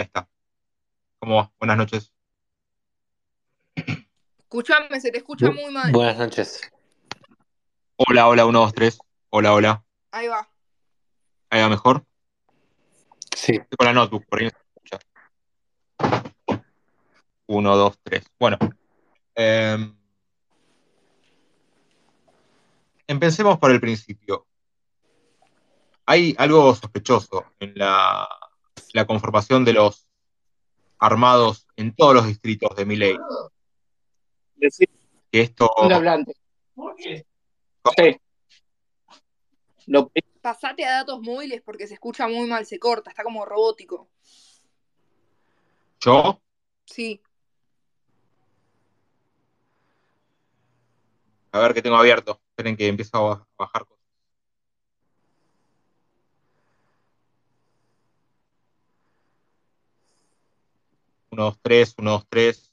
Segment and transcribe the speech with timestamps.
[0.00, 0.26] Ahí está.
[1.18, 1.52] ¿Cómo va?
[1.58, 2.10] Buenas noches.
[4.38, 5.92] Escúchame, se te escucha muy mal.
[5.92, 6.62] Buenas noches.
[7.96, 8.98] Hola, hola, 1, 2, 3.
[9.28, 9.84] Hola, hola.
[10.10, 10.48] Ahí va.
[11.50, 12.06] ¿Ahí va mejor?
[13.36, 13.56] Sí.
[13.56, 14.94] Estoy con la notebook, por ahí no se
[16.06, 16.60] escucha.
[17.46, 18.24] 1, 2, 3.
[18.38, 18.56] Bueno.
[19.34, 19.94] em,
[23.06, 24.46] empecemos por el principio.
[26.06, 28.26] Hay algo sospechoso en la,
[28.92, 30.06] la conformación de los
[30.98, 33.18] armados en todos los distritos de Miley.
[34.56, 34.88] Decir
[35.32, 36.34] Que esto un hablante.
[36.98, 37.24] Sí.
[39.86, 43.44] Lo que- Pasate a datos móviles porque se escucha muy mal, se corta, está como
[43.44, 44.08] robótico.
[46.00, 46.40] yo
[46.86, 47.20] Sí.
[51.52, 52.40] A ver qué tengo abierto.
[52.50, 53.99] Esperen que empiezo a bajar cosas.
[61.32, 62.72] Uno, dos, tres, uno, dos, tres.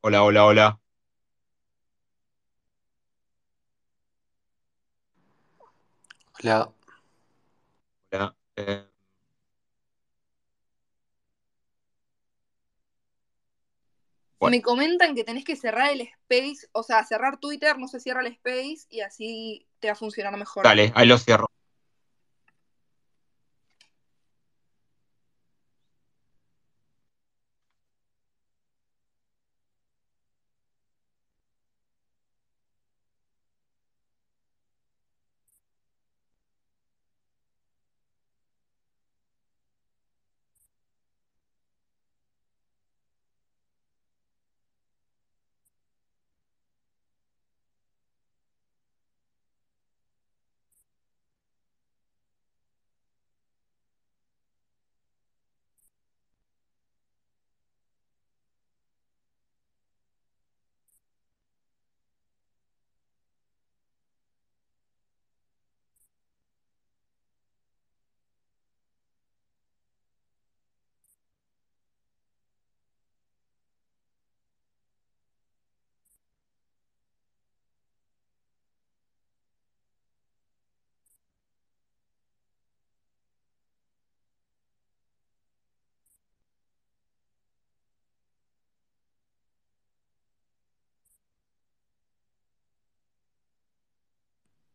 [0.00, 0.80] Hola, hola, hola.
[6.42, 6.72] Hola.
[8.10, 8.36] hola.
[8.56, 8.88] Eh,
[14.40, 14.56] Bueno.
[14.56, 18.22] Me comentan que tenés que cerrar el space, o sea, cerrar Twitter, no se cierra
[18.22, 20.64] el space y así te va a funcionar mejor.
[20.64, 21.51] dale, ahí lo cierro.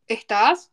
[0.08, 0.72] ¿Estás?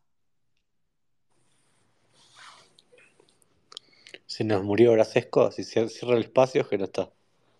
[4.25, 5.51] Se nos murió Brasesco.
[5.51, 7.11] Si se cierra el espacio, es que no está.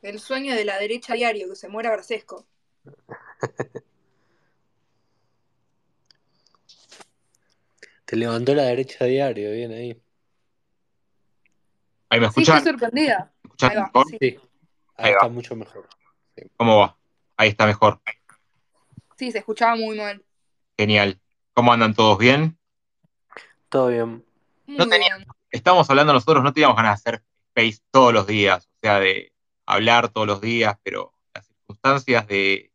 [0.01, 2.45] El sueño de la derecha diario, que se muera Brasesco.
[8.05, 10.01] Te levantó la derecha diario, bien ahí.
[12.09, 12.57] Ahí me Sí, escuchan.
[12.57, 13.33] estoy sorprendida.
[13.43, 14.05] ¿Me escuchan Ahí va, mejor?
[14.09, 14.17] sí.
[14.21, 14.39] Sí.
[14.97, 15.17] Ahí Ahí va.
[15.17, 15.89] está mucho mejor.
[16.57, 16.97] ¿Cómo va?
[17.37, 17.99] Ahí está mejor.
[19.17, 20.23] Sí, se escuchaba muy mal.
[20.77, 21.19] Genial.
[21.55, 22.57] ¿Cómo andan todos bien?
[23.69, 24.25] Todo bien.
[24.67, 25.27] No tenía- bien.
[25.49, 27.23] Estamos hablando nosotros, no teníamos ganas de hacer
[27.55, 29.31] space todos los días, o sea, de
[29.65, 32.71] hablar todos los días, pero las circunstancias de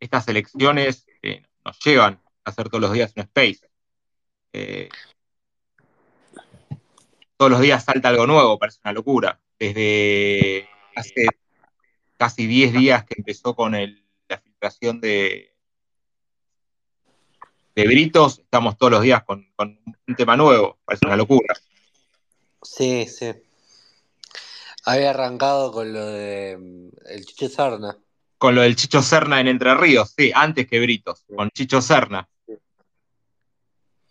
[0.00, 3.70] estas elecciones eh, nos llevan a hacer todos los días un space.
[4.52, 4.90] Eh,
[7.38, 9.40] todos los días salta algo nuevo, parece una locura.
[9.58, 11.26] Desde hace
[12.18, 15.56] casi 10 días que empezó con el- la filtración de,
[17.78, 21.54] de Britos, estamos todos los días con, con un tema nuevo, parece una locura.
[22.60, 23.32] Sí, sí.
[24.84, 27.96] Había arrancado con lo de mm, el Chiche Sarna.
[28.36, 32.28] Con lo del Chicho Serna en Entre Ríos, sí, antes que Britos, con Chicho Serna.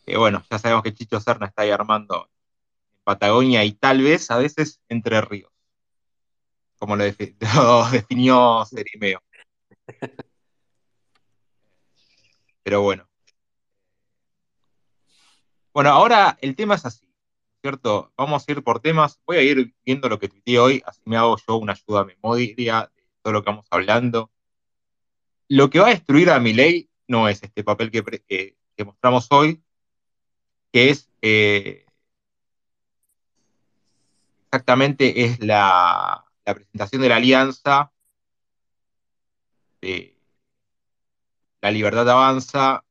[0.05, 2.29] Que bueno, ya sabemos que Chicho Serna está ahí armando
[2.95, 5.51] en Patagonia y tal vez a veces Entre Ríos.
[6.79, 7.03] Como lo,
[7.55, 9.22] lo definió Serimeo.
[12.63, 13.09] Pero bueno.
[15.78, 17.08] Bueno, ahora el tema es así,
[17.62, 18.12] ¿cierto?
[18.18, 19.20] Vamos a ir por temas.
[19.28, 22.06] Voy a ir viendo lo que tuiteé hoy, así me hago yo una ayuda a
[22.06, 24.32] memoria de todo lo que vamos hablando.
[25.47, 29.62] Lo que va a destruir a mi ley no es este papel que, mostramos hoy,
[30.74, 31.85] que es eh,
[34.47, 37.91] exactamente es la, presentación de la alianza
[39.82, 40.18] de
[41.62, 42.84] La Libertad Avanza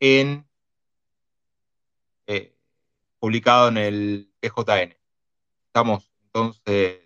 [0.00, 0.46] en
[3.18, 4.96] publicado en el PJN.
[5.66, 7.00] Estamos entonces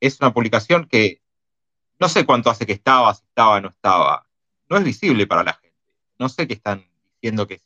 [0.00, 1.22] es una publicación que
[1.98, 4.26] no sé cuánto hace que estaba, si estaba, no estaba.
[4.68, 5.76] No es visible para la gente.
[6.18, 6.84] No sé qué están
[7.14, 7.60] diciendo que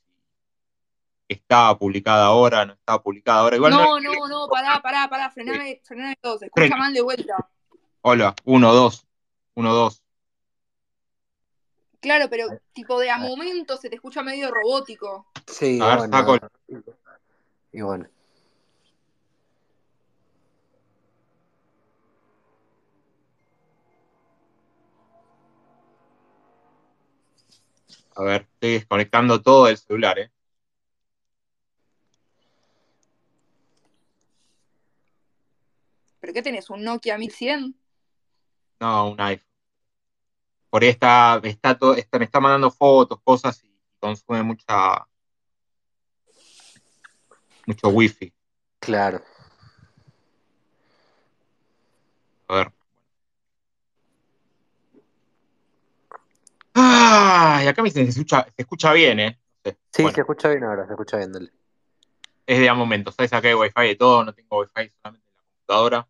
[1.28, 3.56] estaba publicada ahora, no estaba publicada ahora.
[3.56, 6.76] Igual no, no, no, pará, pará, pará, frename, frename todo, se escucha Frena.
[6.76, 7.48] mal de vuelta.
[8.02, 9.06] Hola, uno, dos,
[9.54, 10.02] uno, dos.
[12.06, 15.26] Claro, pero tipo de a momento se te escucha medio robótico.
[15.44, 16.48] Sí, A ver, bueno.
[16.68, 16.84] el-
[17.72, 18.08] Y bueno.
[28.14, 30.30] A ver, estoy desconectando todo del celular, ¿eh?
[36.20, 36.70] ¿Pero qué tenés?
[36.70, 37.74] ¿Un Nokia 1100?
[38.78, 39.45] No, un iPhone.
[40.76, 45.06] Por ahí está, está todo, está, me está mandando fotos, cosas y consume mucha
[47.64, 48.31] mucho wifi.
[48.78, 49.23] Claro.
[52.49, 52.73] A ver.
[56.75, 59.40] Ah, y acá me dicen que se escucha, se escucha bien, ¿eh?
[59.64, 59.78] No sé.
[59.94, 61.52] Sí, Bueno, se escucha bien ahora, se escucha bien, dale.
[62.46, 63.32] es de a momentos, ¿sabes?
[63.32, 66.08] Acá hay wifi de todo, no tengo wifi solamente en la computadora.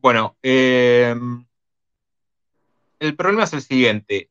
[0.00, 1.14] Bueno, eh,
[3.00, 4.30] el problema es el siguiente.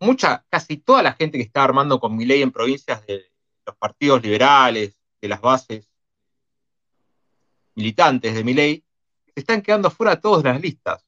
[0.00, 3.32] Mucha, casi toda la gente que está armando con Milei en provincias de
[3.66, 5.90] los partidos liberales, de las bases
[7.74, 8.84] militantes de Milei,
[9.34, 11.04] se están quedando fuera de las listas.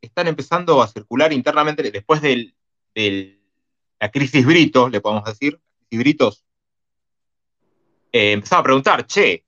[0.00, 2.54] Están empezando a circular internamente después de
[4.00, 6.44] la crisis Brito, le podemos decir, crisis Britos,
[8.12, 9.46] eh, empezaba a preguntar, che,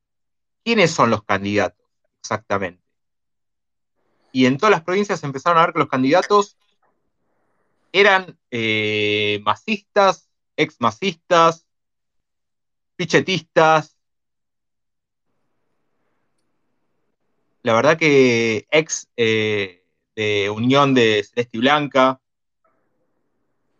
[0.65, 1.87] ¿quiénes son los candidatos
[2.21, 2.86] exactamente?
[4.37, 6.59] Y en todas las provincias empezaron a ver que los candidatos
[7.91, 10.29] eran eh, masistas,
[10.59, 11.67] ex masistas,
[12.97, 13.97] pichetistas.
[17.63, 19.83] La verdad que ex eh,
[20.15, 22.21] de Unión de Celeste y Blanca.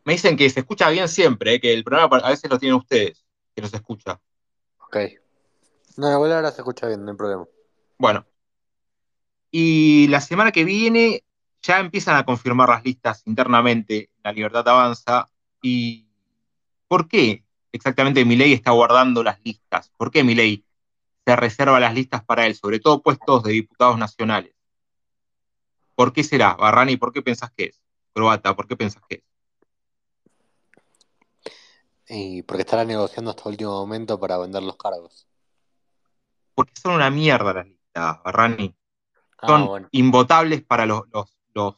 [0.07, 2.79] Me dicen que se escucha bien siempre, eh, que el programa a veces lo tienen
[2.79, 4.19] ustedes, que no se escucha.
[4.87, 4.97] Ok.
[5.99, 7.45] No, igual ahora se escucha bien, no hay problema.
[7.99, 8.25] Bueno.
[9.51, 11.25] Y la semana que viene
[11.63, 14.11] ya empiezan a confirmar las listas internamente.
[14.23, 15.29] La Libertad Avanza.
[15.63, 16.07] ¿Y
[16.89, 19.91] por qué exactamente Milei está guardando las listas?
[19.97, 20.65] ¿Por qué Milei
[21.25, 24.55] se reserva las listas para él, sobre todo puestos de diputados nacionales?
[25.97, 26.55] ¿Por qué será?
[26.55, 27.81] Barrani, ¿por qué pensás que es?
[28.13, 29.23] Croata, ¿por qué pensás que es?
[32.09, 35.27] Y porque estará negociando hasta el último momento para vender los cargos.
[36.55, 38.76] Porque son una mierda las listas, Barrani.
[39.39, 39.89] Ah, Son bueno.
[39.93, 41.75] invotables para los, los, los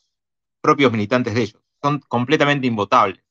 [0.61, 1.63] propios militantes de ellos.
[1.83, 3.23] Son completamente invotables.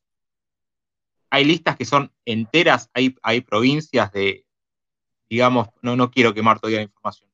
[1.30, 4.46] Hay listas que son enteras, hay, hay provincias de,
[5.30, 7.30] digamos, no, no quiero quemar todavía la información,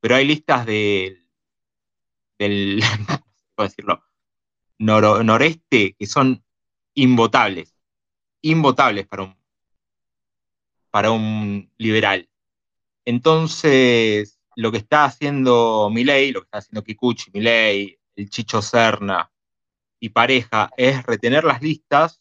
[0.00, 1.24] pero hay listas de,
[2.38, 2.80] del,
[3.54, 4.02] ¿cómo decirlo?
[4.78, 6.44] Noro- noreste que son
[6.94, 7.74] invotables,
[8.42, 9.36] invotables para un,
[10.90, 12.28] para un liberal.
[13.04, 19.30] Entonces, lo que está haciendo Milei, lo que está haciendo Kikuchi, Milei, el Chicho Serna
[20.00, 22.20] y pareja, es retener las listas,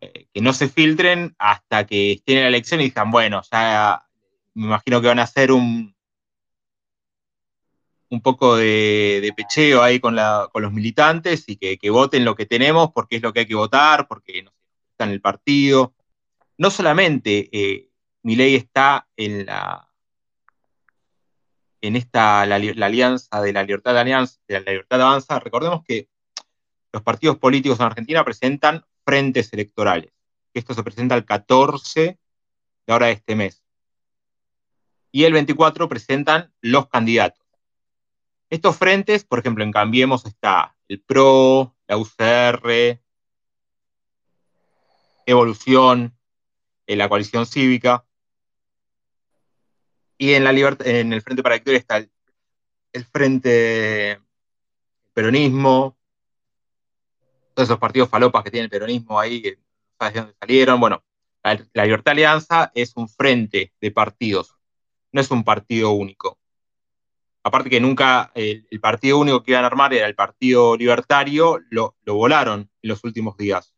[0.00, 4.06] eh, que no se filtren hasta que estén en la elección y digan, bueno, ya
[4.54, 5.92] me imagino que van a hacer un,
[8.08, 13.16] un poco de, pecheo ahí con, los militantes y que, voten lo que tenemos porque
[13.16, 14.56] es lo que hay que votar, porque no sé,
[14.92, 15.94] está en el partido.
[16.58, 17.90] No solamente eh,
[18.22, 19.85] Milei está en la
[21.86, 26.08] en esta la, alianza de la libertad de alianza, de la libertad avanza, recordemos que
[26.92, 30.12] los partidos políticos en Argentina presentan frentes electorales.
[30.54, 32.18] Esto se presenta el 14
[32.86, 33.62] de ahora de este mes.
[35.12, 37.44] Y el 24 presentan los candidatos.
[38.48, 43.00] Estos frentes, por ejemplo, en Cambiemos está el PRO, la UCR,
[45.26, 46.16] Evolución,
[46.86, 48.05] eh, la coalición cívica.
[50.18, 54.18] Y en, la en el Frente para la Victoria está el, Frente
[55.12, 55.98] Peronismo,
[57.54, 59.58] todos esos partidos falopas que tiene el peronismo ahí, que
[59.98, 60.80] sabes de dónde salieron.
[60.80, 61.04] Bueno,
[61.42, 64.56] la, la, Libertad Alianza es un frente de partidos,
[65.12, 66.38] no es un partido único.
[67.42, 71.60] Aparte que nunca el, el partido único que iban a armar era el Partido Libertario,
[71.70, 73.75] lo, lo volaron en los últimos días.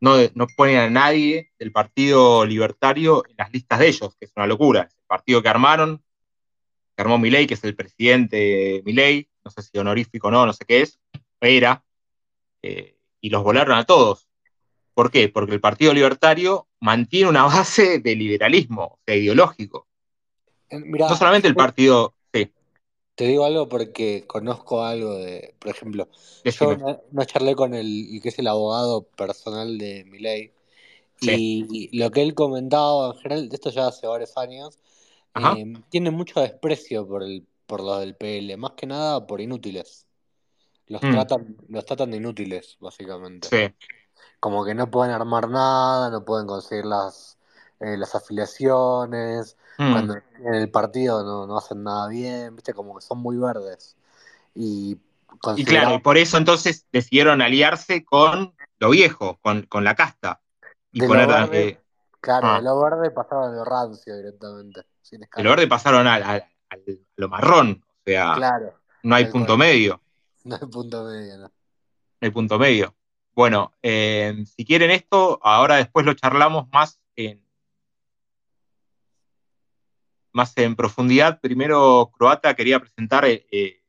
[0.00, 4.32] No, no ponen a nadie del Partido Libertario en las listas de ellos, que es
[4.36, 4.82] una locura.
[4.82, 6.02] Es el partido que armaron,
[6.94, 10.52] que armó Milei, que es el presidente Milei, no sé si honorífico o no, no
[10.52, 10.98] sé qué es,
[11.40, 11.84] era,
[12.62, 14.28] eh, y los volaron a todos.
[14.94, 15.28] ¿Por qué?
[15.28, 19.86] Porque el Partido Libertario mantiene una base de liberalismo, o sea, ideológico.
[20.70, 22.15] Mirá, no solamente el partido.
[23.16, 26.08] Te digo algo porque conozco algo de, por ejemplo,
[26.44, 26.72] Decime.
[26.72, 30.52] yo no, no, charlé con el, que es el abogado personal de Milei
[31.20, 31.66] Sí.
[31.70, 34.78] Y lo que él comentaba en general, esto ya hace varios años,
[35.34, 40.06] eh, tiene mucho desprecio por el, por los del PL, más que nada por inútiles.
[40.88, 41.10] Los Mm.
[41.12, 43.48] tratan, los tratan de inútiles, básicamente.
[43.48, 43.74] Sí.
[44.40, 47.35] Como que no pueden armar nada, no pueden conseguir las,
[47.80, 49.92] eh, las afiliaciones, Mm.
[49.92, 53.94] cuando en el partido no, no hacen nada bien, viste, como que son muy verdes.
[54.54, 54.98] Y
[55.56, 60.40] Y claro, y por eso entonces decidieron aliarse con lo viejo, con, con la casta.
[60.92, 61.80] Y de lo poner verde, eh,
[62.22, 66.06] claro, ah, de lo verde pasaron a lo rancio directamente, sin de lo verde pasaron
[66.06, 66.48] al- a
[67.16, 67.84] lo marrón.
[67.84, 70.00] O sea, Claro, no hay punto medio.
[70.44, 71.44] No hay punto medio, ¿no?
[71.48, 71.52] No
[72.22, 72.94] hay punto medio.
[73.34, 77.44] Bueno, eh, si quieren esto, ahora después lo charlamos más en,
[80.36, 81.40] más en profundidad.
[81.40, 83.82] Primero, Croata quería presentar, eh, eh,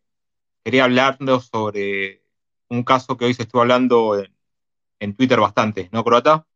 [0.64, 2.24] quería hablarnos sobre
[2.70, 4.34] un caso que hoy se estuvo hablando en,
[5.00, 6.48] en Twitter bastante, ¿no, Croata?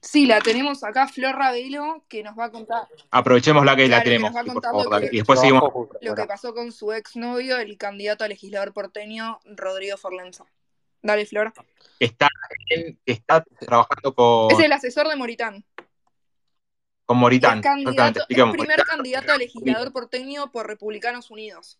[0.00, 3.98] Sí, la tenemos acá, Flor Ravelo, que nos va a contar, Aprovechemos la que la
[3.98, 5.10] que tenemos, nos va por contar favor, lo dale.
[5.10, 5.64] que, Y después seguimos.
[6.00, 10.44] Lo que pasó con su exnovio, el candidato a legislador porteño, Rodrigo Forlenza.
[11.02, 11.52] Dale, Flor.
[11.98, 12.28] Está,
[13.04, 14.10] está trabajando
[14.50, 15.64] Es con, el asesor de Moritán.
[17.06, 17.62] Con Moritán.
[17.62, 18.52] Candidato, expliquemos.
[18.52, 21.78] primer Moritán, candidato a legislador porteño por Republicanos Unidos.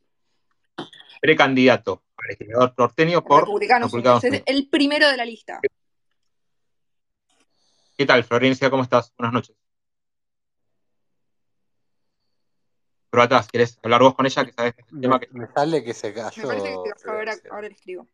[1.20, 4.46] precandidato a legislador porteño por Republicanos Republicanos Unidos.
[4.46, 5.60] Es el primero de la lista.
[7.98, 8.70] ¿Qué tal, Florencia?
[8.70, 9.12] ¿Cómo estás?
[9.16, 9.56] Buenas noches.
[13.10, 14.44] Croatas, ¿querés hablar vos con ella?
[14.44, 16.44] Que sabes que es el Me, tema que me sale que se Me parece que
[16.44, 18.06] cayó, se cayó, ahora, ahora le escribo.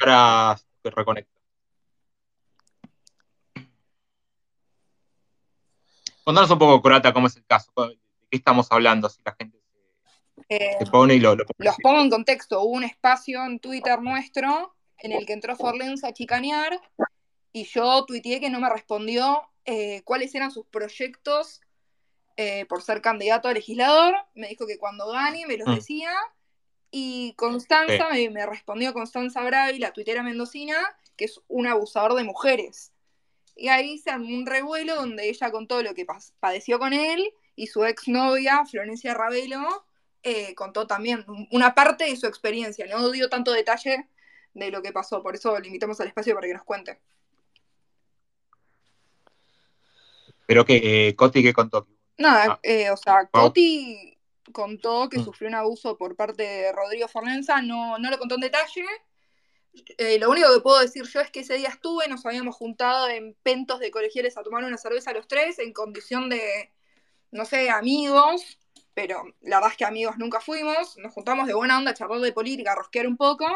[0.00, 1.40] ahora se reconecta.
[6.24, 7.98] Contanos un poco, Croata, cómo es el caso, de
[8.30, 12.00] qué estamos hablando, si la gente se, Eh, se pone y lo, lo los pongo
[12.00, 12.62] en contexto.
[12.62, 16.80] Hubo un espacio en Twitter nuestro en el que entró Forlenza a chicanear
[17.52, 21.60] y yo tuiteé que no me respondió eh, cuáles eran sus proyectos
[22.36, 24.14] eh, por ser candidato a legislador.
[24.34, 25.74] Me dijo que cuando gane me los Mm.
[25.74, 26.10] decía.
[26.90, 30.76] Y Constanza me, me respondió Constanza Bravi, la tuitera mendocina,
[31.16, 32.92] que es un abusador de mujeres.
[33.56, 36.06] Y ahí se armó un revuelo donde ella contó lo que
[36.40, 39.86] padeció con él y su exnovia, Florencia Ravelo,
[40.22, 42.86] eh, contó también un- una parte de su experiencia.
[42.86, 44.08] No dio tanto detalle
[44.54, 47.00] de lo que pasó, por eso le invitamos al espacio para que nos cuente.
[50.46, 51.86] Pero que eh, Coti, ¿qué contó?
[52.18, 53.48] Nada, Ah, eh, o sea, Pau.
[53.48, 54.16] Coti
[54.52, 55.24] contó que Mm.
[55.24, 58.84] sufrió un abuso por parte de Rodrigo Forlenza, no, no lo contó en detalle.
[59.98, 63.08] Eh, lo único que puedo decir yo es que ese día estuve, nos habíamos juntado
[63.08, 66.72] en pentos de colegiales a tomar una cerveza los tres, en condición de,
[67.30, 68.58] no sé, amigos,
[68.94, 72.32] pero la verdad es que amigos nunca fuimos, nos juntamos de buena onda charlar de
[72.32, 73.46] política, a rosquear un poco,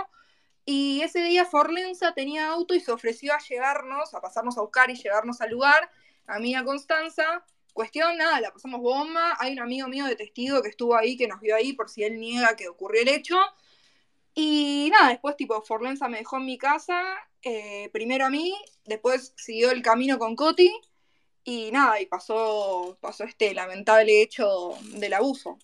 [0.70, 4.90] y ese día Forlenza tenía auto y se ofreció a llevarnos, a pasarnos a buscar
[4.90, 5.90] y llevarnos al lugar,
[6.26, 7.42] a mí a Constanza.
[7.72, 9.34] Cuestión, nada, la pasamos bomba.
[9.38, 12.04] Hay un amigo mío de testigo que estuvo ahí, que nos vio ahí por si
[12.04, 13.38] él niega que ocurrió el hecho.
[14.40, 17.02] Y nada, después tipo Forlenza me dejó en mi casa,
[17.42, 18.54] eh, primero a mí,
[18.84, 20.72] después siguió el camino con Coti
[21.42, 25.58] y nada, y pasó, pasó este lamentable hecho del abuso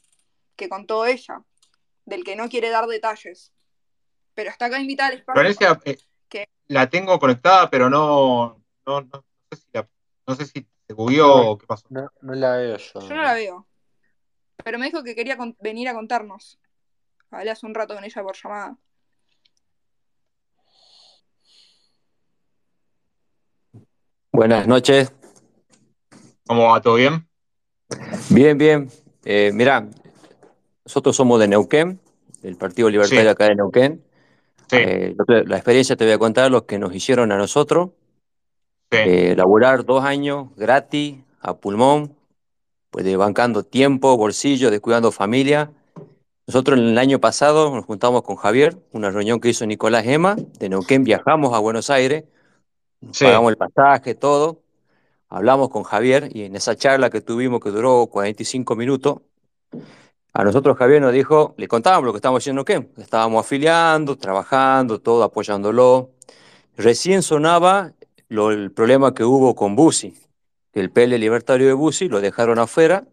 [0.57, 1.41] que contó ella,
[2.05, 3.53] del que no quiere dar detalles.
[4.35, 5.23] Pero está acá invitada al.
[5.23, 5.97] Florencia, eh,
[6.67, 9.89] la tengo conectada, pero no, no, no, no sé si la-
[10.27, 11.87] no sé si se bugueó o qué pasó.
[11.91, 13.01] No, no la veo yo.
[13.01, 13.69] Yo no la veo.
[14.65, 16.59] Pero me dijo que quería con- venir a contarnos.
[17.35, 18.77] Hablé hace un rato con ella por llamada.
[24.31, 25.13] Buenas noches.
[26.47, 26.81] ¿Cómo va?
[26.81, 27.29] ¿Todo bien?
[28.31, 28.89] Bien, bien.
[29.25, 29.89] Eh, mirá,
[30.85, 31.99] nosotros somos de Neuquén,
[32.41, 33.29] del Partido Libertario Sí.
[33.29, 34.05] acá de Neuquén.
[34.71, 37.91] Sí, Eh, la experiencia te voy a contar lo que nos hicieron a nosotros.
[38.93, 38.99] sí.
[38.99, 42.17] Eh, laburar dos años gratis, a pulmón,
[42.91, 45.73] pues de bancando tiempo, bolsillo, descuidando familia.
[46.47, 50.69] Nosotros el año pasado nos juntamos con Javier, una reunión que hizo Nicolás Gema, de
[50.69, 52.25] Neuquén viajamos a Buenos Aires,
[53.13, 53.25] Sí.
[53.25, 54.61] pagamos el pasaje, todo.
[55.29, 59.19] Hablamos con Javier y en esa charla que tuvimos, que duró 45 minutos,
[60.35, 64.17] a nosotros Javier nos dijo, le contábamos lo que estábamos haciendo en Neuquén, estábamos afiliando,
[64.17, 66.11] trabajando, todo, apoyándolo.
[66.77, 67.93] Recién sonaba
[68.29, 70.15] lo- el problema que hubo con Bussi,
[70.73, 73.05] que el PL libertario de Bussi lo dejaron afuera,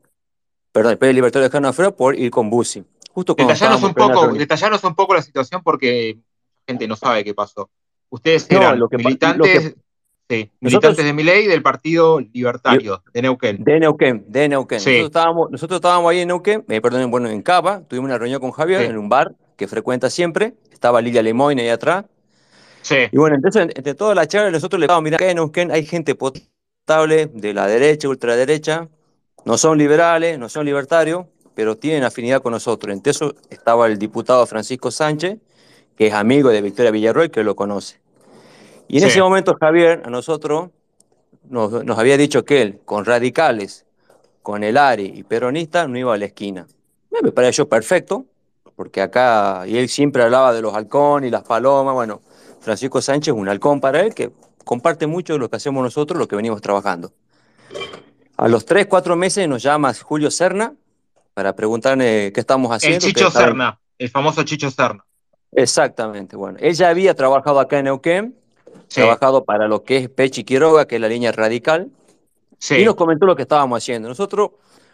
[0.74, 2.84] perdón, el PL libertario lo dejaron afuera por ir con Bussi.
[3.14, 7.24] Justo Detallanos estábamos un poco, detallanos un poco la situación porque la gente no sabe
[7.24, 7.70] qué pasó.
[8.10, 9.72] Ustedes No, eran lo que militantes, lo
[10.30, 13.64] sí, Nosotros- militantes de Milei del Partido Libertario de Neuquén.
[13.64, 14.80] De Neuquén, de Neuquén.
[14.80, 14.90] Sí.
[14.90, 18.40] Nosotros, estábamos, nosotros estábamos ahí en Neuquén, eh, perdón, bueno, en Cava, tuvimos una reunión
[18.40, 18.88] con Javier Sí.
[18.88, 22.06] en un bar que frecuenta siempre, estaba Lilia Lemoyne ahí atrás,
[22.84, 25.70] Sí, Y bueno, entonces entre toda la charla nosotros le vamos, mira, acá en Neuquén
[25.72, 28.88] hay gente potable de la derecha, ultraderecha,
[29.46, 32.94] no son liberales, no son libertarios, pero tienen afinidad con nosotros.
[32.94, 35.38] Entre eso estaba el diputado Francisco Sánchez,
[35.96, 38.00] que es amigo de Victoria Villarroel, que lo conoce.
[38.88, 39.08] Y en Sí.
[39.10, 40.70] ese momento Javier a nosotros
[41.50, 43.86] nos, nos había dicho que él, con radicales,
[44.42, 46.68] con el ARI y peronista, no iba a la esquina.
[47.22, 48.26] Me pareció perfecto,
[48.76, 52.22] porque acá, y él siempre hablaba de los halcones y las palomas, bueno,
[52.62, 54.32] Francisco Sánchez es un halcón para él que
[54.66, 57.12] comparte mucho de lo que hacemos nosotros, lo que venimos trabajando.
[58.38, 60.74] A los tres, cuatro meses nos llama Julio Serna
[61.42, 63.00] para preguntarle qué estamos el haciendo.
[63.00, 65.04] que Chicho estaba- Serna, el famoso Chicho Serna.
[65.52, 66.60] Exactamente, bueno.
[66.62, 68.36] Él ya había trabajado acá en Neuquén,
[68.88, 71.90] Sí, trabajado para lo que es Pechi Quiroga, que es la línea radical,
[72.60, 72.76] sí.
[72.76, 74.08] y nos comentó lo que estábamos haciendo.
[74.08, 74.52] Nosotros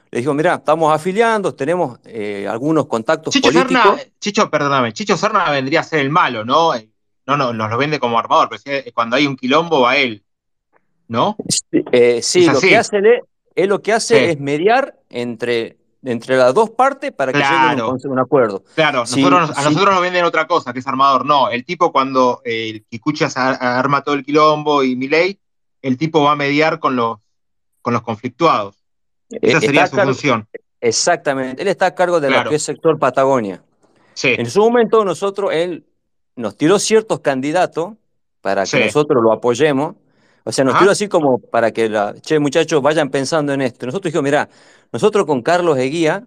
[0.09, 3.83] le dijimos, mira, estamos afiliando, tenemos eh, algunos contactos Chicho políticos.
[3.97, 6.71] Serna, Chicho, perdóname, Chicho Serna vendría a ser el malo, ¿no?
[7.25, 10.23] No, no, nos lo vende como armador, pero cuando hay un quilombo va él,
[11.09, 11.35] ¿no?
[11.91, 13.19] Eh, sí, Es lo que hace él,
[13.55, 14.23] él lo que hace Sí.
[14.31, 17.95] es mediar entre, entre las dos partes para que Claro.
[18.03, 18.63] un, acuerdo.
[18.75, 21.25] Claro, Sí, nosotros, a nosotros nos venden otra cosa, que es armador.
[21.25, 25.39] No, el tipo cuando eh, el Kikucha se ar- arma todo el quilombo y Milei,
[25.81, 27.17] el tipo va a mediar con los,
[27.81, 28.75] con los conflictuados.
[29.29, 30.47] Eh, Esa sería está su cargo- función.
[30.79, 32.49] Exactamente, él está a cargo de lo Claro.
[32.51, 33.63] que es sector Patagonia.
[34.13, 35.85] Sí, En su momento nosotros, él
[36.35, 37.93] nos tiró ciertos candidatos
[38.41, 39.95] para que nosotros lo apoyemos.
[40.47, 40.79] O sea, nos Ajá.
[40.83, 43.85] tiró así como para que, la, che, muchachos, vayan pensando en esto.
[43.85, 44.47] Nosotros dijimos, mira,
[44.93, 46.25] nosotros con Carlos Eguía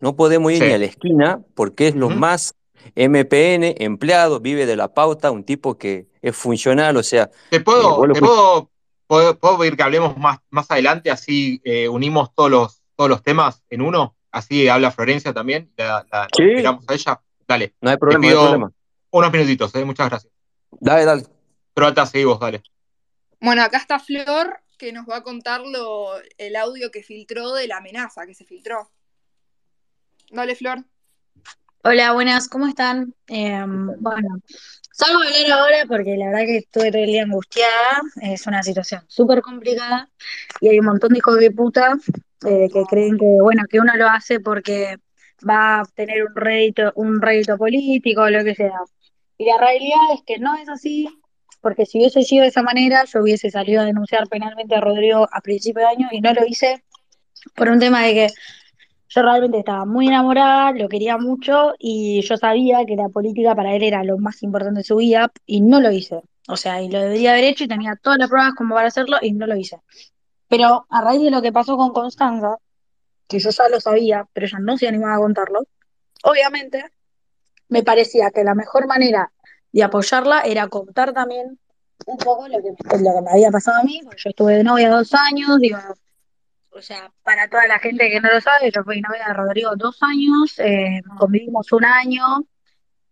[0.00, 0.66] no podemos ir Sí.
[0.66, 2.16] ni a la esquina porque es lo Ujú.
[2.16, 2.54] más
[2.94, 7.60] MPN, empleado, vive de la pauta, un tipo que es funcional, o sea, te Eh,
[7.60, 8.70] puedo, lo te puedo,
[9.06, 13.22] puedo, puedo pedir que hablemos más, más adelante, así eh, unimos todos los, todos los
[13.22, 16.42] temas en uno, así habla Florencia también, la, la- la Sí.
[16.42, 17.20] miramos a ella.
[17.48, 18.72] Dale, no hay problema, no hay problema.
[19.10, 20.32] unos minutitos, eh, muchas gracias.
[20.72, 21.22] Dale, dale.
[21.74, 22.62] Croata, seguí vos, dale.
[23.44, 26.08] Bueno, acá está Flor, que nos va a contar lo,
[26.38, 28.90] el audio que filtró de la amenaza que se filtró.
[30.30, 30.82] Dale, Flor.
[31.82, 33.14] Hola, buenas, ¿cómo están?
[33.28, 34.28] Eh, bueno,
[34.92, 38.62] salgo a hablar ahora porque la verdad que estuve todo el día angustiada, es una
[38.62, 40.08] situación súper complicada
[40.62, 41.98] y hay un montón de hijos de puta
[42.46, 44.96] eh, que creen que, bueno, que uno lo hace porque
[45.46, 48.80] va a obtener un rédito, un rédito político o lo que sea.
[49.36, 51.10] Y la realidad es que no es así,
[51.64, 55.26] porque si hubiese sido de esa manera, yo hubiese salido a denunciar penalmente a Rodrigo
[55.32, 56.84] a principio de año y no lo hice
[57.56, 58.26] por un tema de que
[59.08, 63.74] yo realmente estaba muy enamorada, lo quería mucho y yo sabía que la política para
[63.74, 66.20] él era lo más importante de su vida y no lo hice.
[66.48, 69.16] O sea, y lo debería haber hecho y tenía todas las pruebas como para hacerlo
[69.22, 69.78] y no lo hice.
[70.48, 72.58] Pero a raíz de lo que pasó con Constanza,
[73.26, 75.60] que yo ya lo sabía, pero ella no se animaba a contarlo,
[76.24, 76.84] obviamente
[77.68, 79.32] me parecía que la mejor manera
[79.78, 81.58] de apoyarla era contar también
[82.06, 84.64] un poco lo que, lo que me había pasado a mí, porque yo estuve de
[84.64, 85.78] novia dos años, digo,
[86.70, 89.70] o sea, para toda la gente que no lo sabe, yo fui novia de Rodrigo
[89.76, 92.44] dos años, eh, convivimos un año,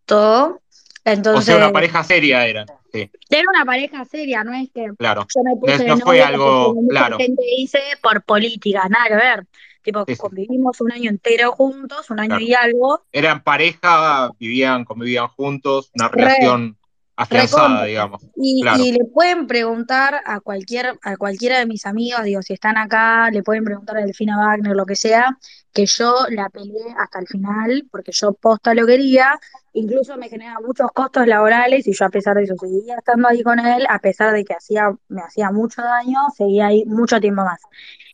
[0.05, 0.61] todo.
[1.05, 2.65] Entonces, O sea, una pareja seria era.
[2.93, 5.27] Sí, era una pareja seria, no es que claro.
[5.35, 7.17] yo me puse No de fue novia algo- como mucha claro.
[7.19, 9.47] gente dice por política, nada que ver.
[9.83, 10.21] Tipo, Sí, sí.
[10.21, 12.45] convivimos un año entero juntos, un año Claro.
[12.45, 16.77] y algo, Eran pareja, vivían, convivían juntos, una Re, relación
[17.17, 18.23] afianzada, digamos.
[18.37, 18.83] Y, Claro.
[18.83, 23.31] y le pueden preguntar a cualquier, a cualquiera de mis amigos, digo, si están acá,
[23.31, 25.37] le pueden preguntar a Delfina Wagner, lo que sea,
[25.73, 29.39] que yo la peleé hasta el final, porque yo posta lo quería,
[29.73, 33.43] incluso me generaba muchos costos laborales, y yo a pesar de eso seguía estando ahí
[33.43, 37.43] con él, a pesar de que hacía, me hacía mucho daño, seguía ahí mucho tiempo
[37.43, 37.61] más.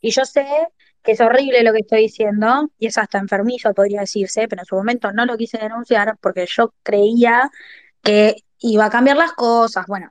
[0.01, 0.47] Y yo sé
[1.13, 4.77] es horrible lo que estoy diciendo, y es hasta enfermizo, podría decirse, pero en su
[4.77, 7.51] momento no lo quise denunciar porque yo creía
[8.03, 10.11] que iba a cambiar las cosas, bueno,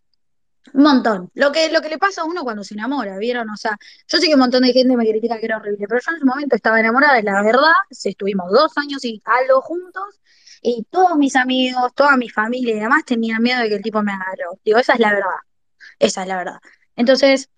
[0.74, 1.32] un montón.
[1.34, 3.50] Lo que, lo que le pasa a uno cuando se enamora, ¿vieron?
[3.50, 6.02] O sea, yo sé que un montón de gente me critica que era horrible, pero
[6.02, 10.20] yo en ese momento estaba enamorada, y la verdad, estuvimos dos años y algo juntos,
[10.62, 14.02] y todos mis amigos, toda mi familia y demás tenían miedo de que el tipo
[14.04, 14.60] me algo.
[14.66, 15.30] Digo, esa es la verdad,
[16.00, 16.60] esa es la verdad.
[16.96, 17.50] Entonces,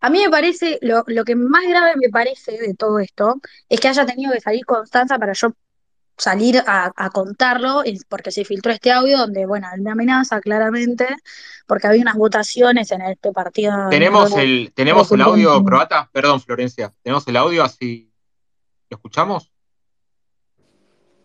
[0.00, 3.80] a mí me parece, lo, lo que más grave me parece de todo esto, es
[3.80, 5.52] que haya tenido que salir Constanza para yo
[6.18, 11.06] salir a, a contarlo, porque se filtró este audio donde, bueno, él me amenaza claramente,
[11.66, 13.90] porque había unas votaciones en este partido.
[13.90, 16.08] ¿Tenemos no- el, ¿tenemos el audio croata?
[16.12, 16.92] Perdón, Florencia.
[17.02, 18.10] ¿Tenemos el audio así?
[18.88, 19.52] ¿Lo escuchamos?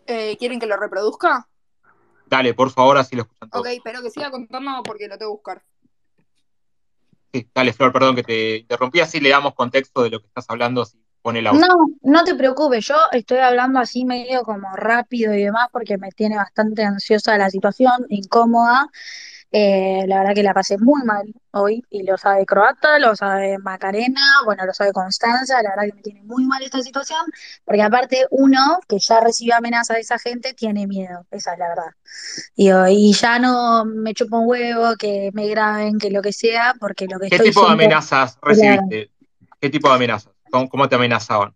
[0.06, 1.48] Eh, ¿Quieren que lo reproduzca?
[2.26, 3.66] Dale, por favor, así lo escuchan todos.
[3.66, 5.62] Ok, pero que siga contando porque lo tengo que buscar.
[7.54, 10.82] Dale, Flor, perdón que te interrumpí, así le damos contexto de lo que estás hablando,
[10.82, 11.60] así pone audio.
[11.60, 11.68] No,
[12.02, 16.36] no te preocupes, yo estoy hablando así medio como rápido y demás porque me tiene
[16.36, 18.88] bastante ansiosa la situación, incómoda.
[19.54, 23.58] Eh, la verdad que la pasé muy mal hoy y lo sabe Croata, lo sabe
[23.58, 27.20] Macarena, bueno, lo sabe Constanza, la verdad que me tiene muy mal esta situación,
[27.66, 31.68] porque aparte uno que ya recibe amenaza de esa gente tiene miedo, esa es la
[31.68, 31.90] verdad.
[32.56, 36.74] Digo, y ya no me chupo un huevo, que me graben, que lo que sea,
[36.80, 39.10] porque lo que ¿Qué estoy tipo de amenazas recibiste?
[39.60, 40.32] ¿Qué tipo de amenazas?
[40.50, 41.54] ¿Cómo, cómo te amenazaban?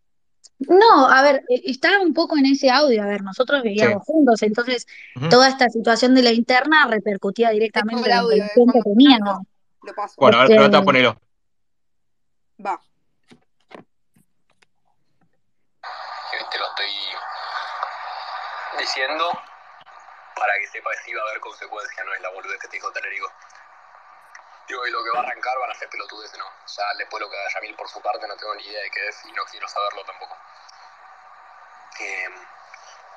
[0.58, 3.68] No, a ver, eh, estaba un poco en ese audio, a ver, nosotros Sí.
[3.68, 4.86] vivíamos juntos, entonces
[5.28, 8.80] toda esta situación de la interna repercutía directamente el en la audio, eh, relación que
[8.82, 9.38] teníamos.
[9.82, 10.14] lo paso.
[10.16, 11.20] Bueno, Este, ahora ponelo.
[12.64, 12.80] Va.
[16.50, 16.86] te lo estoy
[18.78, 19.24] diciendo
[20.36, 22.76] para que sepa que sí va a haber consecuencias, no es la boludez que te
[22.76, 23.30] dijo Talerico.
[24.68, 26.46] Digo, y lo que va a arrancar van a ser pelotudeces, ¿no?
[26.46, 28.90] O sea, después lo que haga Yamil por su parte no tengo ni idea de
[28.90, 30.36] qué es y no quiero saberlo tampoco.
[32.00, 32.28] Eh,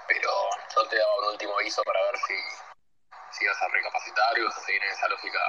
[0.08, 0.32] pero
[0.76, 2.36] yo te daba un último aviso para ver si,
[3.32, 5.40] si vas a recapacitar y vas a seguir en esa lógica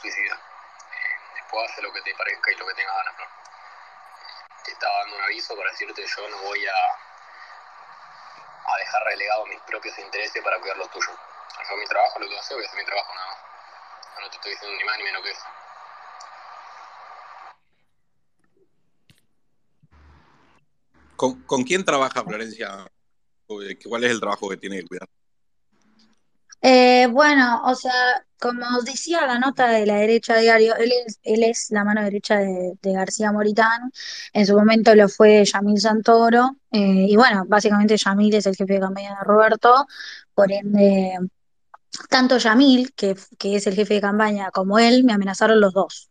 [0.00, 0.34] suicida.
[0.34, 3.24] Eh, después hace lo que te parezca y lo que tengas ganas, ¿no?
[4.64, 6.74] Te estaba dando un aviso para decirte yo no voy a,
[8.66, 11.16] a dejar relegado mis propios intereses para cuidar los tuyos.
[11.68, 13.35] Yo mi trabajo lo que hacer, voy a hacer mi trabajo nada más.
[14.20, 15.40] No te estoy diciendo ni más ni menos que eso.
[21.16, 22.86] ¿Con, con quién trabaja Florencia?
[23.46, 25.08] ¿Cuál es el trabajo que tiene que cuidar?
[26.62, 27.92] Eh, bueno, o sea,
[28.40, 32.38] como decía la nota de la derecha diario, él es, él es la mano derecha
[32.38, 33.92] de, de García Moritán,
[34.32, 38.72] en su momento lo fue Yamil Santoro, eh, y bueno, básicamente Yamil es el jefe
[38.74, 39.86] de campaña de Roberto,
[40.34, 41.18] por ende,
[42.08, 46.10] tanto Yamil, que, es el jefe de campaña, como él, me amenazaron los dos.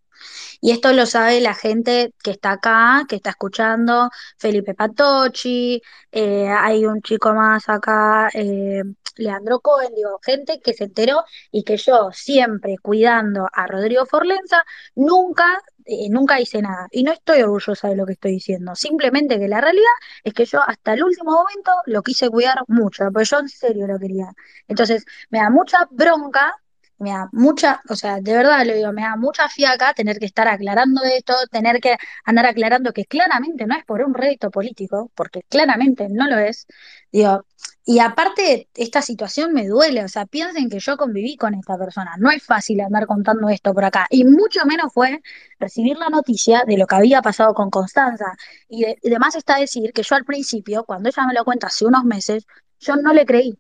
[0.62, 6.48] Y esto lo sabe la gente que está acá, que está escuchando, Felipe Patocci, eh,
[6.50, 8.84] hay un chico más acá, eh,
[9.18, 14.64] Leandro Cohen, digo, gente que se enteró y que yo siempre cuidando a Rodrigo Forlenza,
[14.96, 16.88] nunca, eh, nunca hice nada.
[16.92, 19.84] Y no estoy orgullosa de lo que estoy diciendo, simplemente que la realidad
[20.24, 23.88] es que yo hasta el último momento lo quise cuidar mucho, porque yo en serio
[23.88, 24.34] lo quería.
[24.68, 26.56] Entonces, me da mucha bronca
[26.98, 30.26] me da mucha, o sea, de verdad lo digo, me da mucha fiaca tener que
[30.26, 35.12] estar aclarando esto, tener que andar aclarando que claramente no es por un rédito político,
[35.16, 36.68] porque claramente no lo es.
[37.12, 37.46] Digo,
[37.86, 42.16] y aparte, esta situación me duele, o sea, piensen que yo conviví con esta persona,
[42.18, 45.22] no es fácil andar contando esto por acá, y mucho menos fue
[45.60, 48.26] recibir la noticia de lo que había pasado con Constanza.
[48.70, 51.68] Y, de, y además está decir que yo al principio, cuando ella me lo cuenta
[51.68, 52.46] hace unos meses,
[52.80, 53.58] yo no le creí.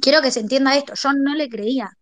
[0.00, 1.98] Quiero que se entienda esto, yo no le creía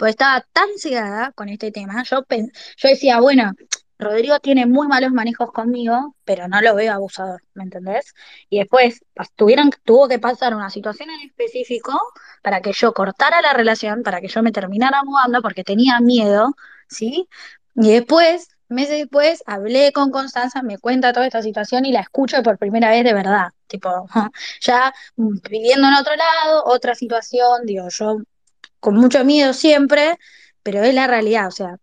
[0.00, 3.52] pues estaba tan cegada con este tema, yo, yo decía, bueno,
[3.98, 8.14] Rodrigo tiene muy malos manejos conmigo, pero no lo veo abusador, ¿me entendés?
[8.48, 9.02] Y después
[9.36, 11.92] tuvieron, tuvo que pasar una situación en específico
[12.42, 16.54] para que yo cortara la relación, para que yo me terminara mudando, porque tenía miedo,
[16.88, 17.28] ¿sí?
[17.74, 22.42] Y después, meses después, hablé con Constanza, me cuenta toda esta situación y la escucho
[22.42, 23.90] por primera vez de verdad, tipo,
[24.62, 28.16] ya viviendo en otro lado, otra situación, digo, yo
[28.80, 30.18] con mucho miedo siempre,
[30.62, 31.76] pero es la realidad, o sea,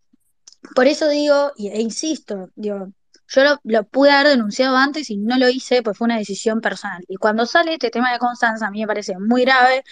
[0.76, 2.92] por eso digo, e insisto, digo,
[3.30, 6.62] yo lo, lo, pude haber denunciado antes y no lo hice, pues fue una decisión
[6.62, 7.04] personal.
[7.08, 9.84] Y cuando sale este tema de Constanza, a mí me parece muy grave.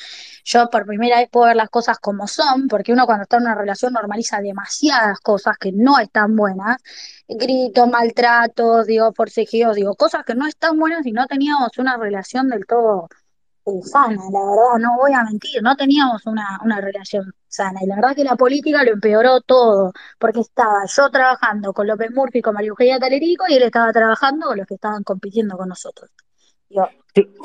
[0.46, 3.44] Yo por primera vez puedo ver las cosas como son, porque uno cuando está en
[3.44, 6.82] una relación normaliza demasiadas cosas que no están buenas.
[7.28, 12.50] Gritos, maltratos, digo, forcejeos, digo, cosas que no están buenas y no teníamos una relación
[12.50, 13.10] del todo
[13.84, 17.80] sana, la verdad, no voy a mentir, no teníamos una, una relación sana.
[17.84, 22.12] Y la verdad que la política lo empeoró todo, porque estaba yo trabajando con López
[22.12, 25.70] Murphy, con María Eugenia Talerico, y él estaba trabajando con los que estaban compitiendo con
[25.70, 26.12] nosotros.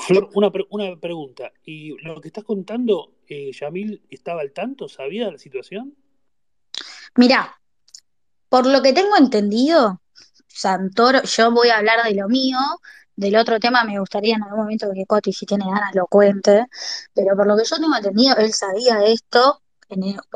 [0.06, 1.52] Flor, una, una pregunta.
[1.64, 4.88] ¿Y lo que estás contando, eh, Yamil estaba al tanto?
[4.88, 5.94] ¿Sabía la situación?
[7.16, 7.60] Mirá,
[8.48, 10.00] por lo que tengo entendido,
[10.48, 12.58] Santoro, yo voy a hablar de lo mío,
[13.20, 16.66] del otro tema me gustaría en algún momento que Coti, si tiene ganas, lo cuente,
[17.14, 19.60] pero por lo que yo tengo entendido, él sabía esto,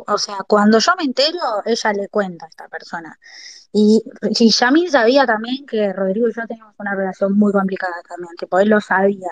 [0.07, 3.19] o sea, cuando yo me entero, ella le cuenta a esta persona.
[3.73, 4.03] Y,
[4.39, 8.59] y Yamil sabía también que Rodrigo y yo teníamos una relación muy complicada también, tipo,
[8.59, 9.31] él lo sabía,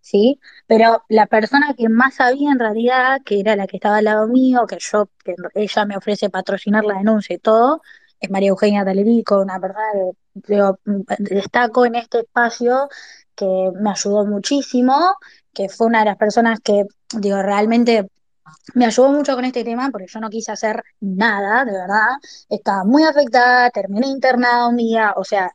[0.00, 0.40] ¿sí?
[0.66, 4.26] Pero la persona que más sabía en realidad, que era la que estaba al lado
[4.28, 7.82] mío, que yo, que ella me ofrece patrocinar la denuncia y todo,
[8.30, 10.78] María Eugenia Talerico, una persona que digo,
[11.18, 12.88] destaco en este espacio,
[13.34, 15.16] que me ayudó muchísimo,
[15.52, 16.84] que fue una de las personas que,
[17.18, 18.08] digo, realmente
[18.74, 22.08] me ayudó mucho con este tema porque yo no quise hacer nada, de verdad.
[22.48, 25.52] Estaba muy afectada, terminé internada un día, o sea,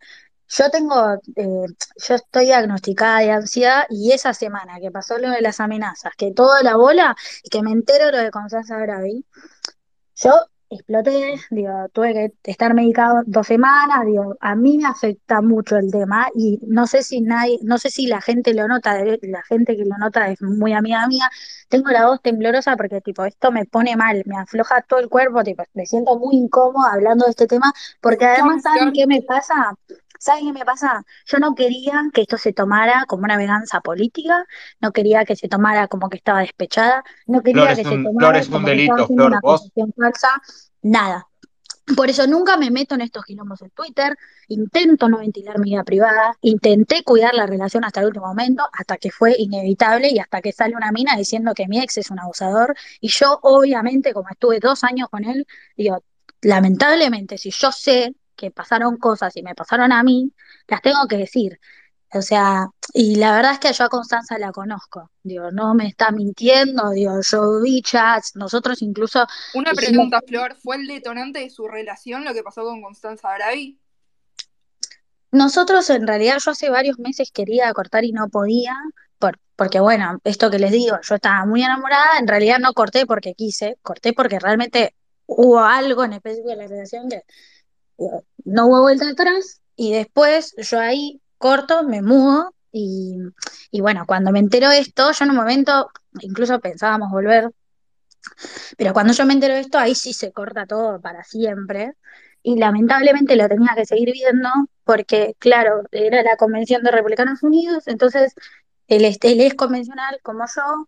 [0.50, 1.66] yo tengo, eh,
[2.08, 6.32] yo estoy diagnosticada de ansiedad y esa semana que pasó lo de las amenazas, que
[6.34, 9.26] toda la bola y que me entero lo de Constanza Bravi,
[10.16, 10.34] yo
[10.70, 15.92] exploté, digo, tuve que estar medicado dos semanas, digo, a mí me afecta mucho el
[15.92, 19.76] tema y no sé si nadie, no sé si la gente lo nota, la gente
[19.76, 21.30] que lo nota es muy amiga mía,
[21.70, 25.44] tengo la voz temblorosa porque tipo esto me pone mal, me afloja todo el cuerpo,
[25.44, 29.74] tipo, me siento muy incómoda hablando de este tema, porque además, ¿saben qué me pasa?
[30.20, 31.06] ¿Saben qué me pasa?
[31.26, 34.46] Yo no quería que esto se tomara como una venganza política,
[34.82, 38.04] no quería que se tomara como que estaba despechada, no quería Flor que se un,
[38.04, 39.28] tomara Flor es un como estaba delito, Flor.
[39.28, 40.42] una Vos, falsa,
[40.82, 41.26] nada.
[41.96, 44.16] Por eso nunca me meto en estos quilombos en Twitter,
[44.50, 48.98] intento no ventilar mi vida privada, intenté cuidar la relación hasta el último momento, hasta
[48.98, 52.20] que fue inevitable y hasta que sale una mina diciendo que mi ex es un
[52.20, 52.76] abusador.
[53.00, 56.04] Y yo, obviamente, como estuve dos años con él, digo,
[56.42, 60.34] lamentablemente, si yo sé que pasaron cosas y me pasaron a mí,
[60.68, 61.60] las tengo que decir.
[62.12, 65.86] O sea, y la verdad es que yo a Constanza la conozco, digo, no me
[65.88, 71.40] está mintiendo, digo, yo vi chats, nosotros incluso Una hicimos pregunta, Flor, ¿fue el detonante
[71.40, 73.80] de su relación lo que pasó con Constanza Bravi?
[75.32, 78.76] Nosotros en realidad yo hace varios meses quería cortar y no podía,
[79.20, 83.06] por, porque bueno, esto que les digo, yo estaba muy enamorada, en realidad no corté
[83.06, 84.96] porque quise, corté porque realmente
[85.28, 87.22] hubo algo en específico en la relación que
[88.00, 93.16] digo, no hubo vuelta atrás y después yo ahí corto, me mudo y,
[93.72, 95.90] y bueno, cuando me entero esto, yo en un momento
[96.22, 97.52] incluso pensábamos volver
[98.78, 101.94] pero cuando yo me entero de esto, ahí sí se corta todo para siempre.
[102.42, 104.50] Y lamentablemente lo tenía que seguir viendo
[104.84, 108.34] porque, claro, era la Convención de Republicanos Unidos, entonces
[108.88, 110.88] él él es convencional como yo,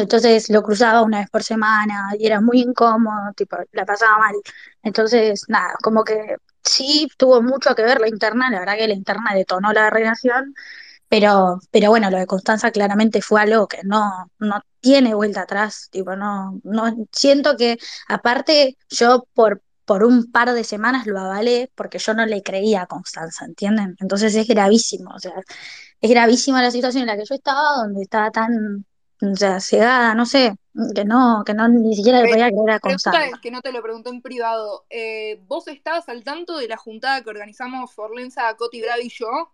[0.00, 4.34] entonces lo cruzaba una vez por semana y era muy incómodo, tipo, la pasaba mal.
[4.82, 8.94] Entonces, nada, como que sí tuvo mucho que ver la interna, la verdad que la
[8.94, 10.54] interna detonó la relación,
[11.08, 15.88] pero, pero bueno, lo de Constanza claramente fue algo que no, no tiene vuelta atrás,
[15.90, 21.70] tipo, no, no, siento que aparte yo por, por un par de semanas lo avalé
[21.74, 23.96] porque yo no le creía a Constanza, ¿entienden?
[24.00, 25.32] Entonces es gravísimo, o sea,
[26.00, 28.86] es gravísima la situación en la que yo estaba, donde estaba tan,
[29.22, 30.56] o sea, cegada, no sé,
[30.94, 33.26] que no, que no ni siquiera le podía creer a Constanza.
[33.26, 34.84] es que no te lo pregunté en privado.
[34.90, 39.52] Eh, ¿Vos estabas al tanto de la juntada que organizamos Forlenza, Coti Bravi y yo?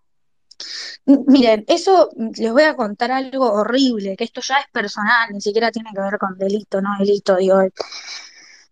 [1.05, 5.41] Miren, eso mm, les voy a contar algo horrible, que esto ya es personal, ni
[5.41, 7.61] siquiera tiene que ver con delito, no delito, digo.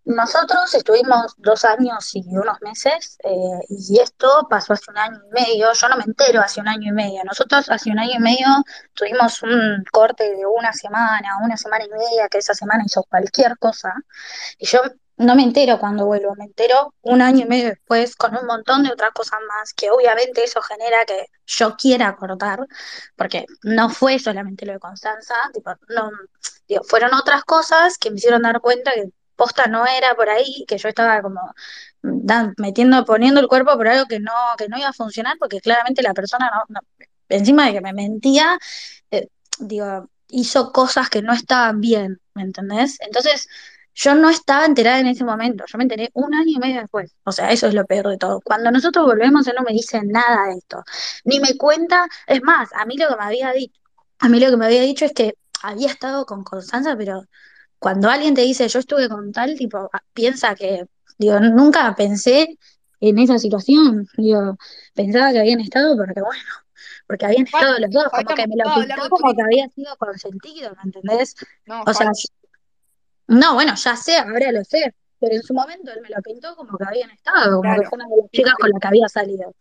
[0.07, 5.33] Nosotros estuvimos dos años y unos meses, eh, y esto pasó hace un año y
[5.33, 7.25] medio, yo no me entero hace un año y medio.
[7.25, 8.47] Nosotros hace un año y medio
[8.95, 13.59] tuvimos un corte de una semana, una semana y media, que esa semana hizo cualquier
[13.59, 13.93] cosa,
[14.59, 14.81] y yo
[15.17, 18.85] no me entero cuando vuelvo, me entero un año y medio después con un montón
[18.85, 22.61] de otras cosas más, que obviamente eso genera que yo quiera cortar,
[23.17, 26.11] porque no fue solamente lo de Constanza, tipo, no,
[26.85, 30.79] fueron otras cosas que me hicieron dar cuenta que posta no era por ahí, que
[30.79, 31.41] yo estaba como
[32.59, 36.03] metiendo, poniendo el cuerpo por algo que no, que no iba a funcionar, porque claramente
[36.03, 36.81] la persona no, no-
[37.29, 38.59] encima de que me mentía,
[39.11, 42.99] eh, digo, hizo cosas que no estaban bien, ¿me entendés?
[43.01, 43.49] Entonces,
[43.95, 47.15] yo no estaba enterada en ese momento, yo me enteré un año y medio después.
[47.25, 48.41] O sea, eso es lo peor de todo.
[48.43, 50.85] Cuando nosotros volvemos, él no me dice nada de esto,
[51.25, 53.81] ni me cuenta, es más, a mí lo que me había dicho,
[54.21, 57.23] a mí lo que me había dicho es que había estado con Constanza, pero
[57.79, 60.87] cuando alguien te dice yo estuve con tal, tipo, ah, piensa que,
[61.19, 62.59] digo, nunca pensé
[63.01, 64.57] en esa situación, digo,
[64.95, 66.45] pensaba que habían estado porque, bueno,
[67.07, 70.75] porque habían estado los dos, como que me lo pintó como que había sido consentido,
[70.77, 71.35] ¿me entendés?
[71.67, 72.11] No, O sea,
[73.29, 76.55] no, bueno, ya sé, ahora lo sé, pero en su momento él me lo pintó
[76.57, 77.89] como que habían estado, como que Claro.
[77.89, 79.55] fue una de las chicas con la que había salido.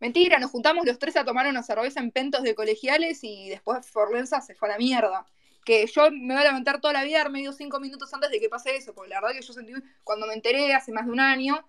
[0.00, 3.84] Mentira, nos juntamos los tres a tomar una cerveza en pentos de colegiales y después
[3.90, 5.26] Forlenza se fue a la mierda.
[5.68, 8.48] Que yo me voy a lamentar toda la vida, medio cinco minutos antes de que
[8.48, 9.72] pase eso, porque la verdad que yo sentí,
[10.04, 11.68] cuando me enteré hace más de un año,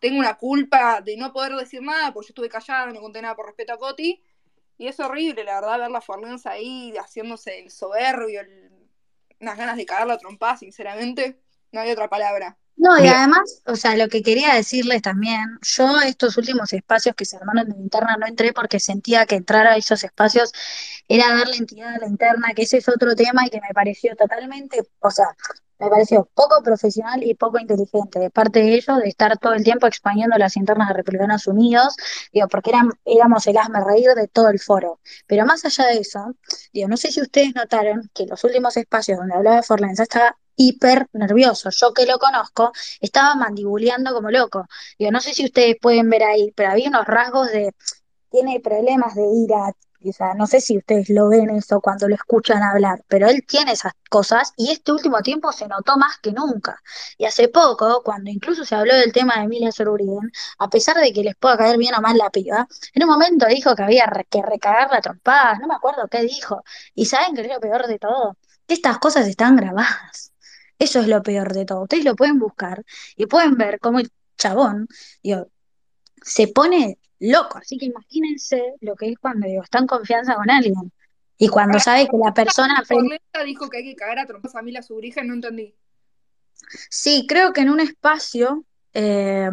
[0.00, 3.36] tengo una culpa de no poder decir nada, porque yo estuve callada, no conté nada
[3.36, 4.22] por respeto a Coti,
[4.78, 8.70] y es horrible, la verdad, ver la Forlenza ahí haciéndose el soberbio, el-
[9.40, 11.40] unas ganas de cagarla a trompada, sinceramente,
[11.72, 12.58] no hay otra palabra.
[12.76, 17.14] No, y Mira, además, o sea, lo que quería decirles también, yo estos últimos espacios
[17.14, 20.52] que se armaron de interna no entré porque sentía que entrar a esos espacios
[21.06, 24.16] era darle entidad a la interna, que ese es otro tema y que me pareció
[24.16, 25.26] totalmente, o sea,
[25.78, 29.64] me pareció poco profesional y poco inteligente de parte de ellos de estar todo el
[29.64, 31.96] tiempo exponiendo las internas de Republicanos Unidos,
[32.32, 35.00] digo, porque eran, éramos el hazme reír de todo el foro.
[35.26, 36.34] Pero más allá de eso,
[36.72, 40.36] digo, no sé si ustedes notaron que los últimos espacios donde hablaba de Forlenza estaba
[40.56, 41.70] hiper nervioso.
[41.70, 44.66] Yo que lo conozco, estaba mandibuleando como loco.
[44.98, 47.74] Digo, no sé si ustedes pueden ver ahí, pero había unos rasgos de
[48.30, 49.72] tiene problemas de ira,
[50.08, 53.44] o sea, no sé si ustedes lo ven eso cuando lo escuchan hablar, pero él
[53.46, 56.80] tiene esas cosas y este último tiempo se notó más que nunca.
[57.18, 61.12] Y hace poco, cuando incluso se habló del tema de Emilia Sorburien, a pesar de
[61.12, 64.10] que les pueda caer bien o mal la piba, en un momento dijo que había
[64.28, 66.62] que recagar la trompada, no me acuerdo qué dijo.
[66.94, 68.36] Y saben que es lo peor de todo,
[68.68, 70.31] estas cosas están grabadas.
[70.82, 71.82] Eso es lo peor de todo.
[71.82, 72.84] Ustedes lo pueden buscar
[73.16, 74.88] y pueden ver cómo el chabón,
[75.22, 75.46] digo,
[76.20, 77.58] se pone loco.
[77.58, 80.92] Así que imagínense lo que es cuando digo, está en confianza con alguien.
[81.38, 82.82] Y cuando sabe que la persona
[83.46, 85.72] dijo que hay que cagar a trompas a Emilia Subrigen, no entendí.
[86.90, 89.50] Sí, creo que en un espacio, eh,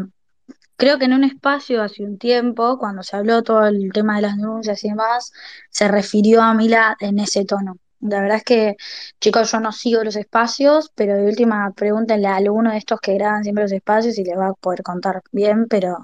[0.78, 4.24] creo que en un espacio hace un tiempo, cuando se habló todo el tema de
[4.24, 5.32] las denuncias y demás,
[5.70, 7.78] se refirió a Mila en ese tono.
[8.01, 8.77] La verdad es que,
[9.19, 13.13] chicos, yo no sigo los espacios, pero de última pregúntenle a alguno de estos que
[13.15, 15.97] graban siempre los espacios y les va a poder contar bien, pero,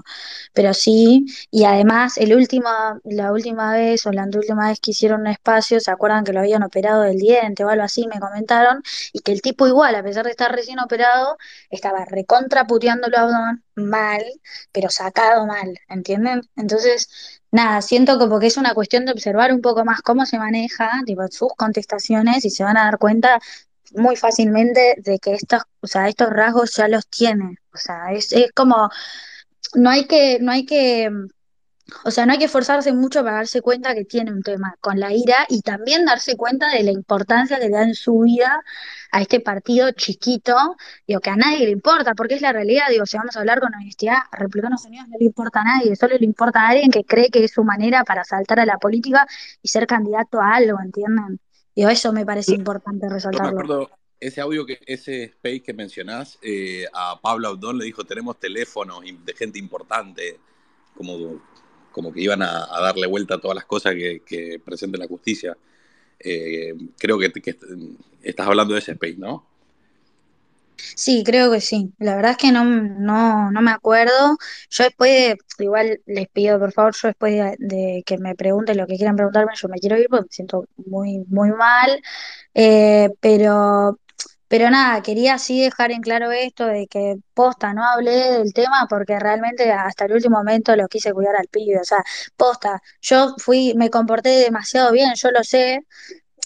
[0.54, 1.26] pero sí.
[1.52, 5.80] Y además, el última, la última vez o la anteúltima vez que hicieron un espacio,
[5.80, 8.08] ¿se acuerdan que lo habían operado del diente o algo así?
[8.08, 8.82] Me comentaron
[9.14, 11.38] y que el tipo igual, a pesar de estar recién operado,
[11.70, 14.24] estaba recontra puteándolo a Abdón, mal,
[14.72, 16.42] pero sacado mal, ¿entienden?
[16.56, 20.38] Entonces, nada, siento como que es una cuestión de observar un poco más cómo se
[20.38, 23.40] maneja, tipo, sus contestaciones y se van a dar cuenta
[23.94, 27.58] muy fácilmente de que estos, o sea, estos rasgos ya los tiene.
[27.74, 28.90] O sea, es, es como,
[29.76, 31.10] no hay que, no hay que
[32.04, 35.00] o sea, no hay que esforzarse mucho para darse cuenta que tiene un tema con
[35.00, 38.64] la ira y también darse cuenta de la importancia que le da en su vida
[39.12, 40.76] a este partido chiquito,
[41.08, 43.60] digo, que a nadie le importa, porque es la realidad, digo, si vamos a hablar
[43.60, 46.92] con honestidad, a Republicanos Unidos no le importa a nadie, solo le importa a alguien
[46.92, 49.28] que cree que es su manera para saltar a la política
[49.62, 51.40] y ser candidato a algo, ¿entienden?
[51.76, 53.50] Digo, eso me parece importante me resaltarlo.
[53.50, 58.40] acuerdo ese audio, que ese space que mencionás, eh, a Pablo Abdón le dijo, tenemos
[58.40, 60.40] teléfonos de gente importante,
[60.96, 61.42] como,
[61.96, 65.56] como que iban a, darle vuelta a todas las cosas que, que presente la justicia.
[66.20, 67.32] Eh, creo que,
[68.22, 69.46] estás hablando de ese space, ¿no?
[70.76, 71.94] Sí, creo que sí.
[72.00, 74.38] La verdad es que no, no, no me acuerdo.
[74.70, 78.76] Yo después, de- igual les pido por favor, yo después de, de que me pregunten
[78.78, 82.02] lo que quieran preguntarme, yo me quiero ir porque me siento muy, muy mal.
[82.54, 84.00] Eh, pero,
[84.48, 88.88] pero nada, quería así dejar en claro esto de que posta, no hablé del tema
[88.90, 91.80] porque realmente hasta el último momento lo quise cuidar al pibe.
[91.80, 92.04] O sea,
[92.38, 95.80] posta, yo fui, me comporté demasiado bien, yo lo sé.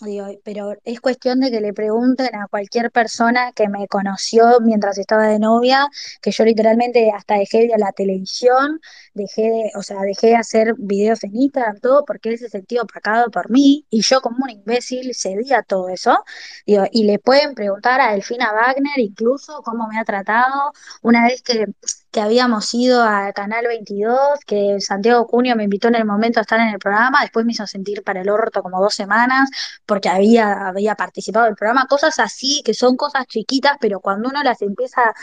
[0.01, 4.97] Digo, pero es cuestión de que le pregunten a cualquier persona que me conoció mientras
[4.97, 5.87] estaba de novia,
[6.21, 8.79] que yo literalmente hasta dejé de la televisión,
[9.13, 12.81] dejé de, o sea, dejé de hacer videos en Instagram, todo, porque él se sentía
[12.81, 16.23] opacado por mí, y yo como un imbécil cedí a todo eso.
[16.65, 21.41] Digo, y le pueden preguntar a Delfina Wagner incluso cómo me ha tratado, una vez
[21.41, 21.65] que,
[22.11, 26.41] que habíamos ido a Canal 22, que Santiago Cunio me invitó en el momento a
[26.41, 29.49] estar en el programa, después me hizo sentir para el orto como dos semanas
[29.85, 34.43] porque había, había participado del programa, cosas así, que son cosas chiquitas, pero cuando uno
[34.43, 35.13] las empieza,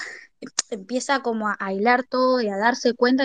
[0.70, 3.24] empieza como a, a hilar todo y a darse cuenta,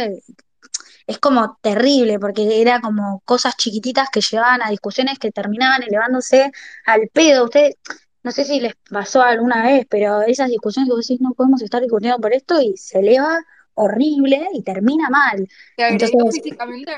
[1.08, 6.52] es como terrible, porque era como cosas chiquititas que llevaban a discusiones que terminaban elevándose
[6.86, 7.46] al pedo.
[7.46, 7.76] Ustedes,
[8.24, 11.62] no sé si les pasó alguna vez, pero esas discusiones que vos decís, no podemos
[11.62, 13.40] estar discutiendo por esto y se eleva
[13.74, 15.48] horrible y termina mal.
[15.76, 16.96] ¿Te Entonces, físicamente?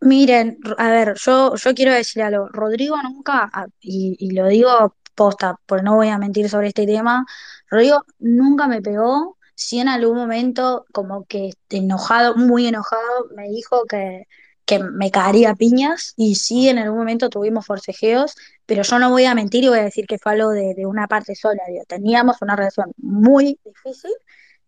[0.00, 2.48] Miren, a ver, yo, yo quiero decir algo.
[2.48, 7.24] Rodrigo nunca, y, y lo digo posta, porque no voy a mentir sobre este tema,
[7.68, 9.38] Rodrigo nunca me pegó.
[9.54, 14.26] Si en algún momento, como que enojado, muy enojado, me dijo que,
[14.66, 18.34] que me cagaría a piñas, y sí, en algún momento tuvimos forcejeos,
[18.66, 20.86] pero yo no voy a mentir y voy a decir que fue algo de, de
[20.86, 21.62] una parte sola.
[21.68, 21.84] digo.
[21.86, 24.12] Teníamos una relación muy difícil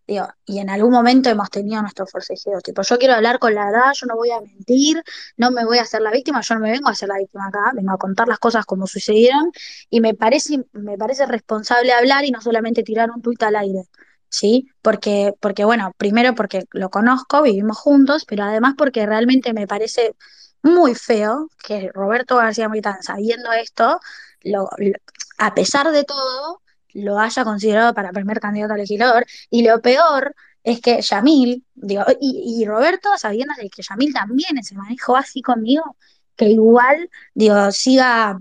[0.07, 2.63] Digo, y en algún momento hemos tenido nuestros forcejeos.
[2.63, 5.03] Tipo, yo quiero hablar con la verdad, yo no voy a mentir,
[5.37, 7.49] no me voy a hacer la víctima, yo no me vengo a hacer la víctima
[7.49, 9.51] acá, vengo a contar las cosas como sucedieron,
[9.91, 13.83] y me parece, me parece responsable hablar y no solamente tirar un tuit al aire,
[14.29, 14.69] ¿sí?
[14.83, 20.15] Porque, porque, bueno, primero porque lo conozco, vivimos juntos, pero además porque realmente me parece
[20.63, 24.01] muy feo que Roberto García Moritán, sabiendo esto,
[25.39, 26.63] a pesar de todo,
[26.95, 32.05] lo haya considerado para primer candidato a legislador y lo peor es que Yamil, digo,
[32.21, 35.97] y, y Roberto, sabiendo de que Yamil también se manejó así conmigo,
[36.37, 38.41] que igual, digo, siga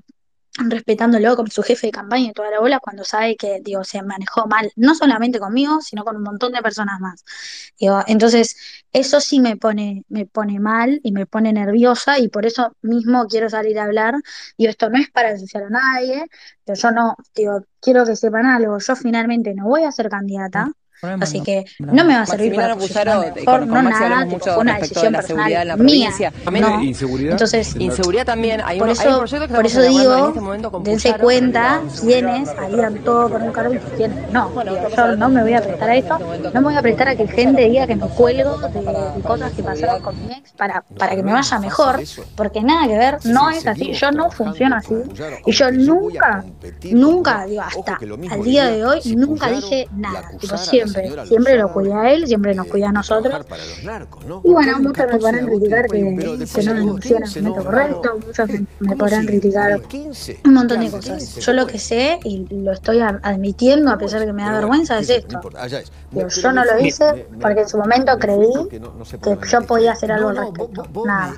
[0.57, 4.01] respetándolo como su jefe de campaña y toda la bola cuando sabe que, digo, se
[4.01, 7.23] manejó mal, no solamente conmigo, sino con un montón de personas más.
[7.79, 8.55] Digo, entonces,
[8.93, 13.25] eso sí me pone, me pone mal y me pone nerviosa y por eso mismo
[13.27, 14.15] quiero salir a hablar.
[14.57, 16.25] Y esto no es para ensuciar a nadie,
[16.63, 20.71] pero yo no, digo, quiero que sepan algo, yo finalmente no voy a ser candidata,
[21.01, 25.11] Así que no me va a servir para con, no nada, mucho una decisión de
[25.11, 26.33] la seguridad en la provincia.
[26.51, 27.31] Mía, inseguridad.
[27.33, 28.61] Entonces, inseguridad también.
[28.77, 30.33] Por eso, por eso digo,
[30.83, 34.51] dense cuenta quiénes aliran todo con un cargo y quiénes no.
[34.95, 36.19] yo no me voy a prestar a esto,
[36.53, 39.63] no me voy a prestar a que gente diga que me cuelgo de, cosas que
[39.63, 42.01] pasaron con mi ex para, para que me vaya mejor,
[42.35, 43.93] porque nada que ver, no es así.
[43.93, 44.95] Yo no funciono así.
[45.45, 46.43] Y yo nunca,
[46.91, 47.99] nunca, digo, hasta
[48.31, 50.29] al día de hoy, nunca dije nada.
[50.39, 50.55] Tipo,
[50.87, 53.33] siempre, lo cuida él, siempre nos cuida a nosotros.
[54.43, 58.95] Y bueno, muchos me podrán criticar que, no denunció en el momento correcto, muchos me
[58.95, 59.81] podrán criticar
[60.45, 61.35] un montón de cosas.
[61.35, 64.99] Yo lo que sé, y lo estoy admitiendo a pesar de que me da vergüenza,
[64.99, 65.39] es esto.
[66.13, 70.29] Pero yo no lo hice porque en su momento creí que yo podía hacer algo
[70.29, 70.83] al respecto.
[71.05, 71.33] Nada.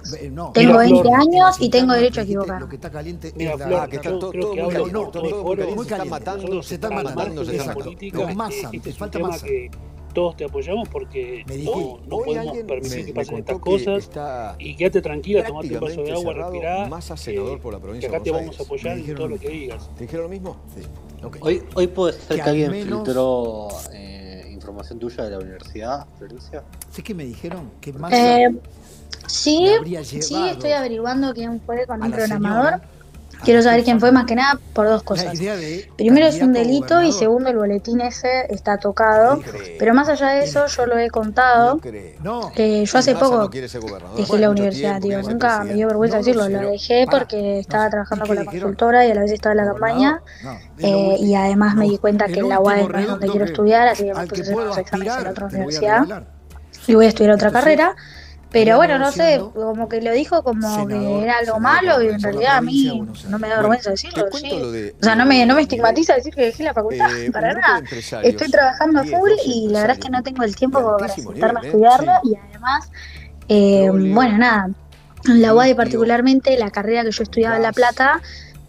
[0.54, 2.62] Tengo 20 años y tengo derecho a equivocar.
[2.62, 4.32] Lo que está caliente que está todo
[5.76, 6.64] muy caliente.
[6.64, 7.56] Se está matando, se
[9.43, 9.69] que
[10.13, 11.45] todos te apoyamos porque
[12.07, 14.09] no, podemos permitir que pasen estas cosas.
[14.57, 16.88] Y quédate tranquila, tomate un vaso de agua, cerrado, respirá.
[16.88, 19.49] Más a senador por la provincia acá te vamos a apoyar en todo lo que
[19.49, 19.89] digas.
[19.95, 20.57] ¿Te dijeron lo mismo?
[20.75, 20.81] Sí.
[21.41, 26.63] Hoy, hoy puede ser que, alguien filtró eh, información tuya de la universidad, Florencia.
[26.91, 27.71] ¿Sí que me dijeron?
[27.79, 28.55] que más eh,
[29.27, 29.67] sí,
[30.03, 32.81] sí, estoy averiguando quién fue con un programador.
[33.43, 35.38] Quiero saber quién fue más que nada por dos cosas.
[35.97, 39.41] Primero es un delito y segundo el boletín ese está tocado.
[39.79, 41.79] Pero más allá de eso, yo lo he contado.
[42.55, 43.49] Eh, yo hace poco
[44.15, 45.21] dejé la universidad, tío.
[45.21, 46.47] Nunca me dio vergüenza decirlo.
[46.49, 49.65] Lo dejé porque estaba trabajando con la consultora y a la vez estaba en la
[49.65, 50.21] campaña.
[50.79, 54.03] Eh, y además me di cuenta que en la UAE es donde quiero estudiar, así
[54.03, 56.27] que me puse a hacer exámenes en otra universidad.
[56.88, 57.95] Y voy a estudiar otra carrera.
[58.52, 62.22] Pero bueno, no sé, como que lo dijo como que era algo malo y en
[62.22, 64.26] realidad a mí no me da vergüenza decirlo.
[64.32, 64.52] Sí.
[65.00, 67.82] O sea, no me, no me estigmatiza decir que dejé la facultad, para nada.
[68.24, 71.60] Estoy trabajando a full y la verdad es que no tengo el tiempo para sentarme
[71.60, 72.89] a estudiarlo y además,
[73.50, 74.70] eh, bueno, nada.
[75.28, 78.22] En la UADE particularmente, la carrera que yo estudiaba en La Plata,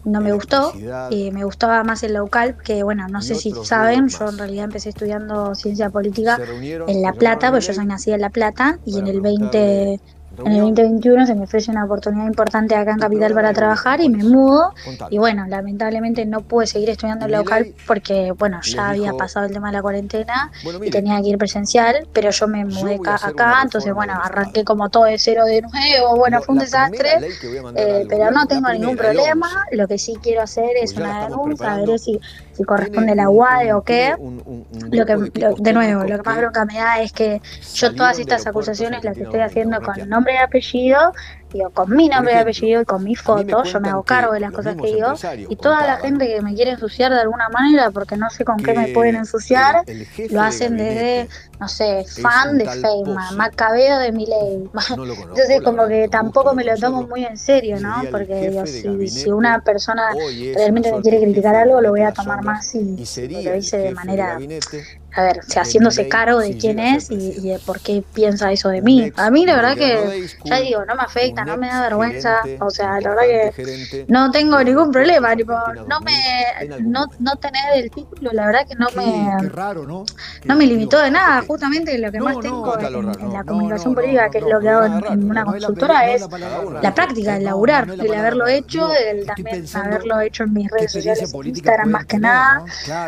[0.08, 0.72] no me gustó.
[1.10, 4.64] Eh, me gustaba más el local, que bueno, no sé si saben, yo en realidad
[4.64, 6.38] empecé estudiando ciencia política
[6.86, 10.00] en La Plata, porque pues yo soy nacida en La Plata, y en el 20
[10.44, 14.08] en el 2021 se me ofrece una oportunidad importante acá en Capital para trabajar y
[14.08, 14.72] me mudo.
[15.10, 19.52] Y bueno, lamentablemente no pude seguir estudiando en local porque, bueno, ya había pasado el
[19.52, 20.50] tema de la cuarentena
[20.82, 25.04] y tenía que ir presencial, pero yo me mudé acá, entonces, bueno, arranqué como todo
[25.04, 26.16] de cero de nuevo.
[26.16, 27.10] Bueno, fue un desastre,
[27.76, 29.66] eh, pero no tengo ningún problema.
[29.72, 32.20] Lo que sí quiero hacer es una denuncia, a ver si
[32.58, 34.16] si corresponde la UAE o qué.
[34.90, 37.40] Lo que, lo, de nuevo, lo que más bronca me da es que
[37.74, 41.12] yo todas estas acusaciones las estoy haciendo con nombre y apellido
[41.52, 44.32] digo, con mi nombre ejemplo, y apellido y con mi foto, yo me hago cargo
[44.32, 45.14] de las cosas que digo.
[45.48, 48.58] Y toda la gente que me quiere ensuciar de alguna manera, porque no sé con
[48.58, 49.84] qué me pueden ensuciar,
[50.30, 51.28] lo hacen desde,
[51.60, 54.70] no sé, fan de Feynman, Macabeo de Miley.
[54.72, 58.02] No Entonces, como que tampoco me lo tomo muy en serio, ¿no?
[58.10, 60.10] Porque digo, si, si, una persona
[60.54, 62.96] realmente me quiere criticar algo, lo voy a tomar más y,
[63.42, 64.38] lo hice de manera
[65.14, 68.82] a ver, sea, haciéndose cargo de quién es y, de por qué piensa eso de
[68.82, 69.10] mí.
[69.16, 72.70] A mí la verdad que, ya digo, no me afecta, no me da vergüenza, o
[72.70, 75.54] sea, la verdad que no tengo ningún problema, tipo,
[75.88, 80.04] no me, no, no tener el título, la verdad que no me,
[80.44, 84.38] no me limitó de nada, justamente lo que más tengo en, la comunicación política, que
[84.38, 86.26] es lo que hago en, una consultora, es
[86.82, 91.32] la práctica, el laburar, el haberlo hecho, el también haberlo hecho en mis redes sociales,
[91.44, 92.62] Instagram más que nada,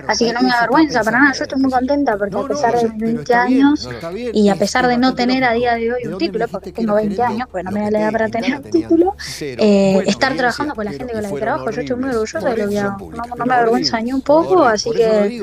[0.09, 2.75] así que no me da vergüenza, para nada, yo estoy muy contenta porque a pesar
[2.77, 3.89] de 20 años
[4.33, 7.23] y a pesar de no tener a día de hoy un título, porque tengo 20
[7.23, 10.85] años, pues no me da la edad para tener un título, eh, estar trabajando con
[10.85, 13.11] la gente con la que trabajo, yo estoy muy orgulloso de lo que hago.
[13.11, 15.43] No, me avergüenza ni un poco, así que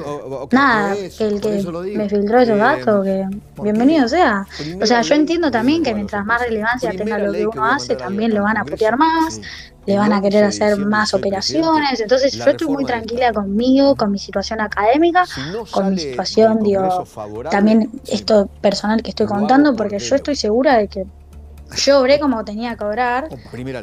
[0.52, 3.26] nada, que el que me filtró esos datos, que
[3.62, 4.46] bienvenido sea.
[4.82, 8.34] O sea, yo entiendo también que mientras más relevancia tenga lo que uno hace, también
[8.34, 9.42] lo van a putear más,
[9.88, 12.00] le van a querer hacer más operaciones.
[12.00, 15.24] Entonces yo estoy muy tranquila conmigo, con mi situación académica,
[15.72, 17.06] con mi situación, digo,
[17.50, 21.06] también esto personal que estoy contando, porque yo estoy segura de que
[21.76, 23.30] yo obré como tenía que obrar.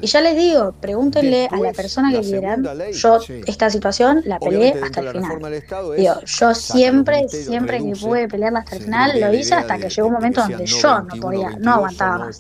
[0.01, 4.75] Y ya les digo, pregúntenle a la persona que la yo esta situación la peleé
[4.83, 5.63] hasta el final.
[5.97, 10.09] Digo, yo siempre, siempre que pude pelearla hasta el final, lo hice hasta que llegó
[10.09, 12.39] un momento donde yo no podía, no aguantaba más.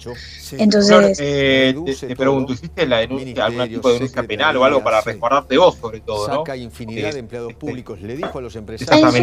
[0.52, 1.18] Entonces...
[1.20, 5.00] Eh, te, te, pregunto, ¿hiciste la denuncia, algún tipo de denuncia penal o algo para
[5.00, 6.28] recordarte vos sobre todo?
[6.28, 6.36] ¿no?
[6.36, 9.14] Saca infinidad de empleados públicos, le dijo a los empresarios.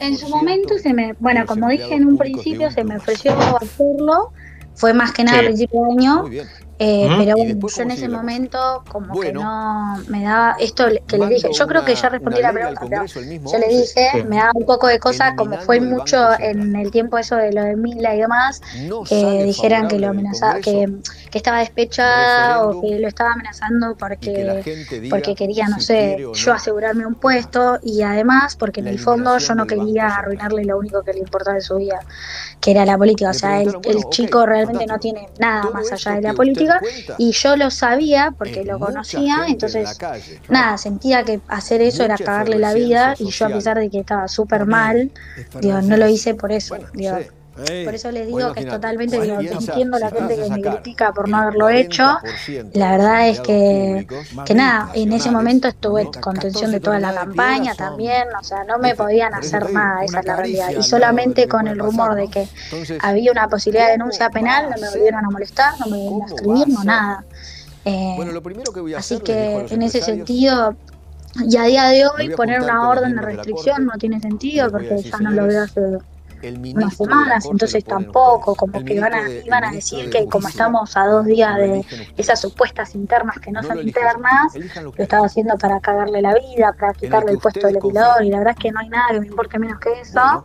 [0.00, 1.14] En su momento se me...
[1.18, 4.32] Bueno, como dije en un principio, se me ofreció hacerlo
[4.78, 5.46] fue más que nada a Sí.
[5.48, 6.48] principio de año, Muy bien.
[6.80, 7.18] Eh, ¿Mm?
[7.18, 11.66] Pero yo en ese momento como que no me daba esto que le dije, yo
[11.66, 15.00] creo que ya respondí la pregunta, pero yo le dije, me daba un poco de
[15.00, 18.62] cosas como fue mucho en el tiempo eso de lo de Mila y demás,
[19.08, 20.88] que dijeran que lo amenazaba, que,
[21.32, 24.62] que, estaba despechada o que lo estaba amenazando porque,
[25.10, 29.54] porque quería, no sé, yo asegurarme un puesto y además porque en el fondo yo
[29.56, 31.98] no quería arruinarle lo único que le importaba de su vida,
[32.60, 33.30] que era la política.
[33.30, 36.67] O sea, el, el chico realmente no tiene nada más allá de la política
[37.18, 39.98] y yo lo sabía porque lo conocía, entonces
[40.48, 44.00] nada, sentía que hacer eso era cagarle la vida y yo a pesar de que
[44.00, 45.10] estaba súper mal,
[45.60, 47.18] digo, no lo hice por eso, digo,
[47.58, 51.28] por eso les digo que es totalmente digo, entiendo la gente que me critica por
[51.28, 52.18] no haberlo hecho.
[52.74, 54.06] La verdad es que,
[54.44, 58.64] que nada, en ese momento estuve con tensión de toda la campaña también, o sea,
[58.64, 60.70] no me podían hacer nada, esa es la realidad.
[60.78, 62.48] Y solamente con el rumor de que
[63.00, 66.26] había una posibilidad de denuncia penal, no me volvieron a molestar, no me volvieron a
[66.26, 67.24] escribir, no nada.
[67.84, 68.16] Eh,
[68.96, 70.76] así que en ese sentido,
[71.46, 75.18] y a día de hoy poner una orden de restricción no tiene sentido porque ya
[75.18, 75.80] no lo veo hace
[76.42, 80.48] el unas semanas, entonces tampoco, como que van a, de, van a decir que como
[80.48, 81.84] estamos a dos días de
[82.16, 86.92] esas supuestas internas que no, son internas, lo, estaba haciendo para cagarle la vida, para
[86.92, 89.26] quitarle el, puesto del legislador, y la verdad es que no hay nada que me
[89.26, 90.44] importe menos que eso.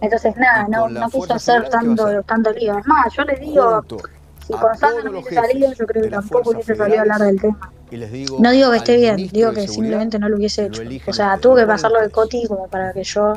[0.00, 2.76] Entonces nada, no, no quiso hacer tanto, tanto lío.
[2.78, 3.84] Es yo les digo,
[4.46, 7.72] si con no hubiese salido, yo creo que tampoco hubiese salido a hablar del tema.
[7.90, 10.82] Y les digo no digo que esté bien, digo que simplemente no lo hubiese hecho.
[11.06, 13.34] O sea, tuvo que pasarlo de Coti como para que yo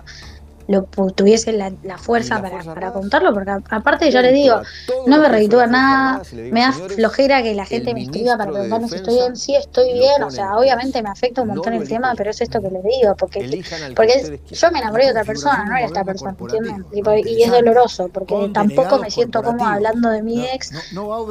[0.67, 0.83] lo
[1.15, 4.61] tuviese la, la fuerza para, para contarlo, porque aparte yo le digo,
[5.05, 8.95] no me reditúa nada, me da flojera que la gente me escriba para preguntarme si
[8.95, 12.31] estoy bien, sí estoy bien, o sea, obviamente me afecta un montón el tema, pero
[12.31, 13.63] es esto que le digo, porque,
[13.95, 16.35] porque yo me enamoré de otra persona, no era esta persona.
[16.91, 20.71] Y, es doloroso, porque tampoco me siento cómodo hablando de mi ex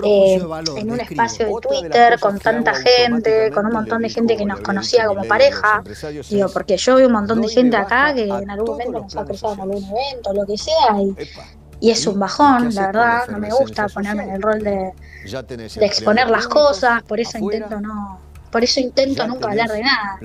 [0.05, 0.41] eh,
[0.76, 4.61] en un espacio de Twitter, con tanta gente, con un montón de gente que nos
[4.61, 5.82] conocía como pareja,
[6.30, 9.57] digo, porque yo veo un montón de gente acá que en algún momento nos cruzado
[9.57, 11.01] con un evento, lo que sea,
[11.81, 14.93] y, es un bajón, la verdad, no me gusta ponerme en el rol de,
[15.81, 18.20] exponer las cosas, por eso intento no,
[18.51, 20.18] por eso intento nunca hablar de nada.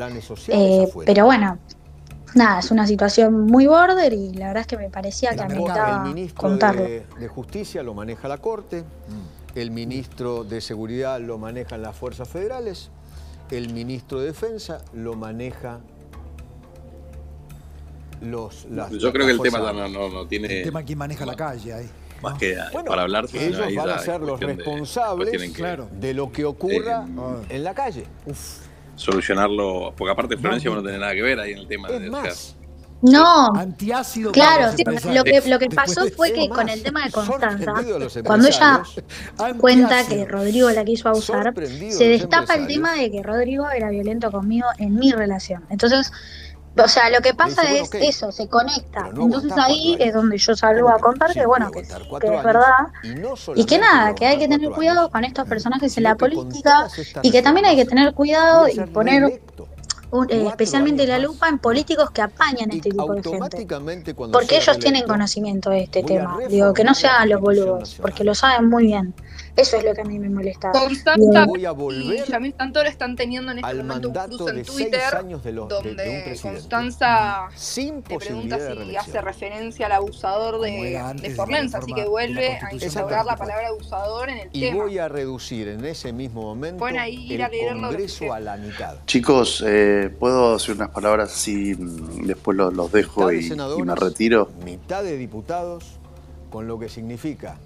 [0.47, 1.58] Eh, pero bueno,
[2.36, 6.06] nada, es una situación muy border y la verdad es que me parecía que ameritaba
[6.36, 6.84] contarlo.
[6.84, 8.84] De, de Justicia lo maneja la Corte,
[9.56, 12.91] el ministro de Seguridad lo manejan las fuerzas federales,
[13.52, 15.80] el ministro de Defensa lo maneja
[18.22, 18.67] los.
[18.99, 20.59] Yo creo que el tema no, no, no, tiene.
[20.59, 21.89] El tema quien maneja la calle ahí.
[22.22, 26.43] Más que para hablar ellos van a ser los responsables de, claro, de lo que
[26.43, 27.36] ocurra eh, ah.
[27.49, 28.05] en la calle.
[28.26, 28.59] Uf.
[28.95, 32.09] Solucionarlo, porque aparte Florencia no, no, tiene nada que ver ahí en el tema de
[32.09, 32.57] más.
[33.01, 37.11] No, antiácido claro, sí, lo, que, lo que pasó fue que con el tema de
[37.11, 37.74] Constanza,
[38.26, 38.84] cuando ella
[39.57, 41.53] cuenta que Rodrigo la quiso abusar,
[41.89, 45.63] se destapa el tema de que Rodrigo era violento conmigo en mi relación.
[45.70, 46.11] Entonces,
[46.78, 49.09] o sea, lo que pasa es eso, se conecta.
[49.09, 52.88] Entonces ahí es donde yo salgo a contar que, bueno, que, es verdad.
[53.55, 56.88] Y, que nada, que hay que tener cuidado con estos personajes en la política
[57.22, 59.41] y que también hay que tener cuidado y poner
[60.11, 64.15] un, eh, especialmente la lupa en políticos que apañan a este tipo de gente.
[64.15, 66.38] Porque ellos tienen conocimiento de este tema.
[66.49, 69.13] Digo, que no sean los boludos, porque lo saben muy bien.
[69.60, 70.80] Eso es lo que a mí me molestaba.
[70.80, 75.16] Constanza a volver y Yamil Santoro están teniendo en este momento un cruce en Twitter
[75.16, 81.30] años de los, donde Constanza Sin te pregunta si hace referencia al abusador de, de
[81.32, 84.78] Forlenza, así que vuelve a instaurar la palabra abusador en el y tema.
[84.78, 88.57] Y voy a reducir en ese mismo momento bueno, ahí ir el a a la
[88.57, 88.95] mitad.
[89.05, 94.49] Chicos, eh, ¿puedo decir unas palabras si mm, después los, dejo y me retiro?
[94.64, 95.99] Mitad de diputados,
[96.49, 97.57] con lo que significa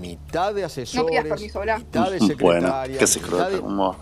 [0.00, 3.96] mitad de asesores, no mitad de secretarias, bueno, qué se mitad como,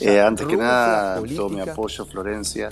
[0.00, 2.68] eh, antes que nada, todo mi apoyo, Florencia.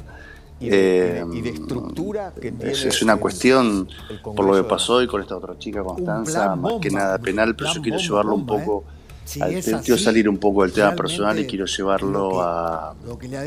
[0.61, 3.89] Y de, eh, y de eh, estructura que tiene Es una cuestión
[4.23, 7.73] por lo que pasó hoy con esta otra chica, Constanza, más que nada penal, pero
[7.75, 8.85] yo quiero llevarlo un poco.
[9.25, 12.91] Si al, quiero salir un poco del tema personal y quiero llevarlo a,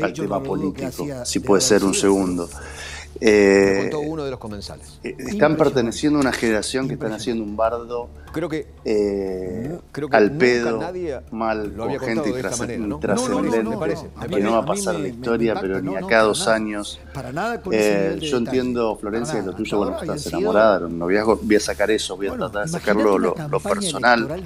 [0.02, 2.46] al tema político, si puede ser un segundo.
[2.46, 2.58] Decir,
[3.20, 4.98] eh, uno de los comensales.
[5.02, 10.08] Eh, están perteneciendo a una generación que están haciendo un bardo creo que, eh, creo
[10.12, 14.58] al pedo, nadie mal, lo con gente de trascendente, no, no, no, que no va
[14.58, 17.00] a pasar la historia, pero ni a acá dos años.
[17.12, 21.56] Para nada con eh, yo entiendo, Florencia, que lo tuyo, bueno, estás enamorada, un voy
[21.56, 24.42] a sacar eso, voy a tratar de sacarlo lo, personal,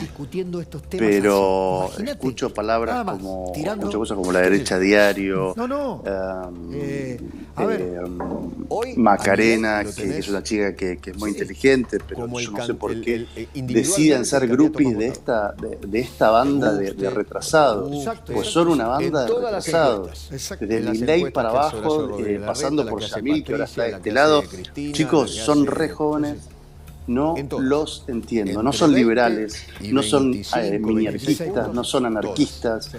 [0.91, 6.03] pero escucho palabras como, muchas cosas como la derecha diario, no, no,
[7.55, 8.01] a ver, eh,
[8.97, 13.15] Macarena, que, es una chica que, es muy inteligente, pero yo no sé por qué
[13.15, 18.09] el, el, decidan ser groupies de esta, de, de esta banda de, retrasados.
[18.27, 20.29] Pues son una banda de retrasados.
[20.31, 24.43] Desde Lindley para abajo, eh, pasando por Yamil, que ahora está de este lado.
[24.93, 26.52] Chicos, son re jóvenes
[27.07, 28.63] no los entiendo.
[28.63, 30.81] No son liberales, no son eh,
[31.73, 32.91] no son anarquistas,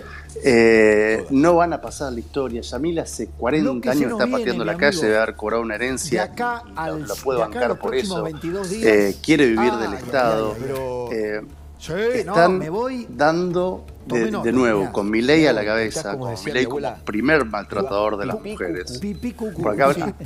[0.44, 2.62] eh, no van a pasar la historia.
[2.62, 6.26] Yamil hace 40 años está pateando la calle, debe haber cobrado una herencia.
[6.26, 8.26] De acá al, puedo bancar por eso.
[8.28, 10.54] Eh, quiere vivir del Estado.
[10.54, 11.42] Ya, ya, pero, eh,
[11.80, 13.08] sí, están me voy.
[13.10, 18.18] dando de, nuevo, con mi ley a la cabeza, con mi ley como primer maltratador
[18.18, 19.02] de las mujeres.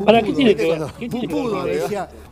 [0.06, 0.82] ¿Para qué tiene que ver?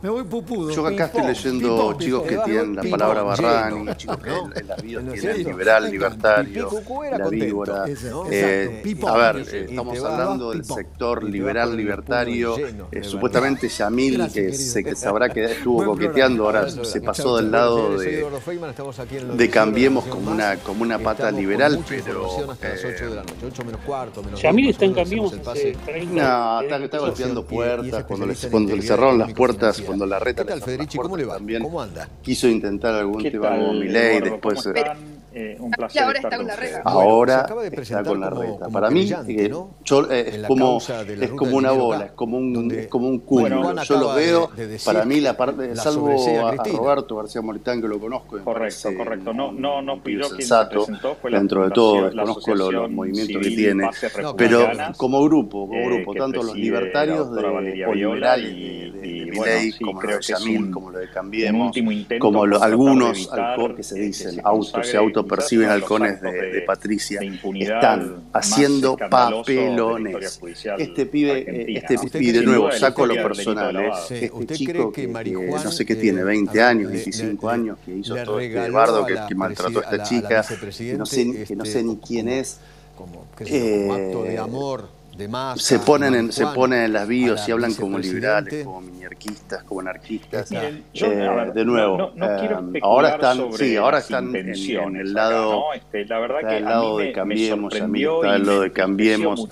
[0.02, 0.70] me voy pupudo.
[0.70, 4.30] Yo acá estoy leyendo chicos que tienen la palabra barrani, chicos que
[4.60, 6.70] en la vida tienen liberal, libertario,
[7.18, 7.84] la víbora.
[8.30, 12.56] Eh, a ver, eh, estamos hablando del sector liberal, libertario.
[12.90, 18.26] Eh, supuestamente Yamil, que se sabrá que estuvo coqueteando, ahora se pasó del lado de,
[19.56, 22.50] Cambiemos como una, como una pata liberal, pero.
[22.50, 22.88] Hasta eh, está
[24.84, 28.04] en No, está, golpeando puertas.
[28.04, 30.44] Cuando, les, cuando le cerraron las puertas, cuando la reta.
[30.44, 30.98] ¿Qué tal, Federici?
[30.98, 31.34] ¿Cómo le va?
[31.34, 32.08] También ¿Cómo anda?
[32.22, 34.68] Quiso intentar algún tema con Milei, después
[35.58, 36.02] un placer.
[36.02, 36.82] ahora está con la reta.
[36.84, 38.68] Ahora está con la reta.
[38.68, 39.52] Para mí es,
[40.46, 43.26] como, es como una bola, es como un, donde, como un
[43.84, 44.50] yo lo veo,
[44.84, 46.10] para mí, la parte, salvo
[46.46, 48.38] a, Roberto García Moritán, que lo conozco.
[48.42, 49.32] Correcto, correcto.
[49.32, 51.16] No, no, no pidió quien se presentó.
[51.16, 53.88] Fue dentro de todo, conozco los, movimientos que tiene.
[54.36, 57.42] Pero como grupo, como grupo, tanto los libertarios de
[57.94, 61.76] liberales de Miley, como los de Yamil, como lo de Cambiemos,
[62.18, 63.28] como algunos
[63.76, 70.40] que se dicen auto, se auto perciben halcones de, de, Patricia están haciendo papelones.
[70.78, 73.76] Este pibe, eh, este pibe de nuevo, saco lo personal.
[73.76, 73.90] Eh.
[74.10, 78.70] Este chico que, no sé qué tiene, 20 años, 25 años, que hizo todo este
[78.70, 80.44] bardo, que, maltrató a esta chica,
[80.76, 82.58] que no sé, que no sé ni quién es.
[82.96, 84.88] Como, que eh, un acto de amor
[85.56, 89.80] se ponen en, se ponen en las bios y hablan como liberales, como miniarquistas, como
[89.80, 90.52] anarquistas.
[90.52, 90.82] Eh,
[91.54, 96.48] de nuevo, no, eh, ahora están, sí, ahora están en, el lado, este, la verdad
[96.48, 99.48] que el lado de cambiemos, a mí de cambiemos,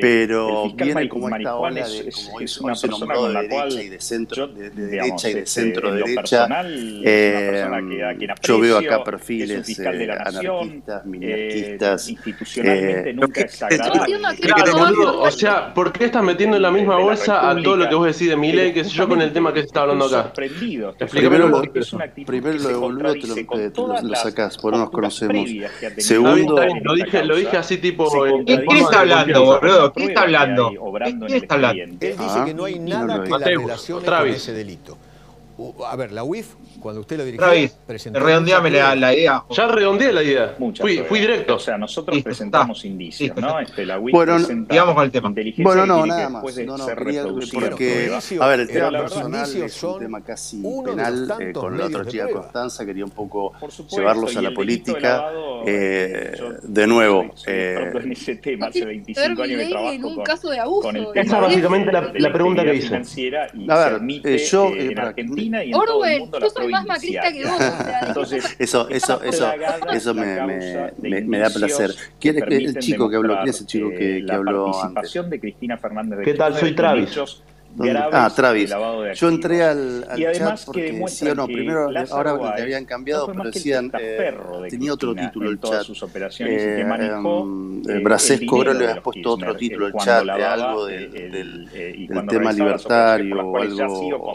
[0.00, 4.48] pero viene como esta ola es, es, una persona la de derecha y de centro,
[4.48, 7.66] de, derecha y eh,
[8.42, 13.14] yo veo acá perfiles anarquistas, miniarquistas, institucionalmente.
[14.96, 17.94] Boludo, o sea, ¿por qué estás metiendo en la misma bolsa a todo lo que
[17.94, 20.32] vos decís de Milei, que sé yo, con el tema que se está hablando acá?
[20.32, 21.62] Primero lo,
[22.26, 25.48] primero lo de boludo te lo, te, te lo, lo sacás, por no nos conocemos.
[25.98, 26.56] Segundo...
[26.82, 28.10] Lo dije, lo dije así tipo...
[28.46, 29.92] ¿Qué, qué está hablando, boludo?
[29.92, 30.72] ¿Qué está hablando?
[31.26, 31.82] ¿Qué, está hablando?
[31.82, 34.98] Él dice que no hay nada que la relacione con ese delito
[35.86, 38.20] a ver, la UIF, cuando usted lo dirigió, Ravis, presentó.
[38.20, 39.44] Redondeame la, la, idea.
[39.50, 40.54] Ya redondeé la idea.
[40.58, 41.56] Muchas fui, fui, directo.
[41.56, 42.88] O sea, nosotros Listo, presentamos está.
[42.88, 43.60] indicios, Listo, ¿no?
[43.60, 45.32] Este, la UIF bueno, digamos al tema.
[45.58, 46.54] Bueno, no, nada más.
[46.54, 51.34] De no, no, quería, porque, a ver, el tema personal es un tema casi penal.
[51.40, 55.30] Eh, con la otra chica Constanza quería un poco supuesto, llevarlos a la política.
[55.66, 57.26] Eh, yo, de nuevo.
[57.46, 60.90] Eh, en ese tema, hace 25 años que trabajo en un caso de abuso.
[61.14, 62.96] Esa es básicamente la, pregunta que hice.
[63.68, 65.14] A ver, eh, yo, eh, para
[65.74, 67.60] Orwell, yo soy más macrista que vos.
[68.08, 69.50] Entonces, eso, eso, eso,
[69.92, 71.94] eso me, da placer.
[72.20, 73.36] ¿Quién es el chico que habló?
[73.36, 74.66] ¿Quién es el chico que, habló?
[74.66, 76.56] La participación de Cristina Fernández de ¿Qué tal?
[76.56, 77.42] Soy Travis.
[78.12, 78.72] Ah, Travis.
[79.14, 80.04] Yo entré al,
[80.34, 84.34] chat porque que demuestra no, primero, ahora Guay, le habían cambiado, no pero decían, eh,
[84.68, 85.82] tenía otro título el chat.
[85.82, 90.86] Sus operaciones eh, manejó, em, eh, le había puesto otro título al chat, lavaba, algo
[90.86, 91.68] del,
[92.28, 94.26] tema libertario o algo.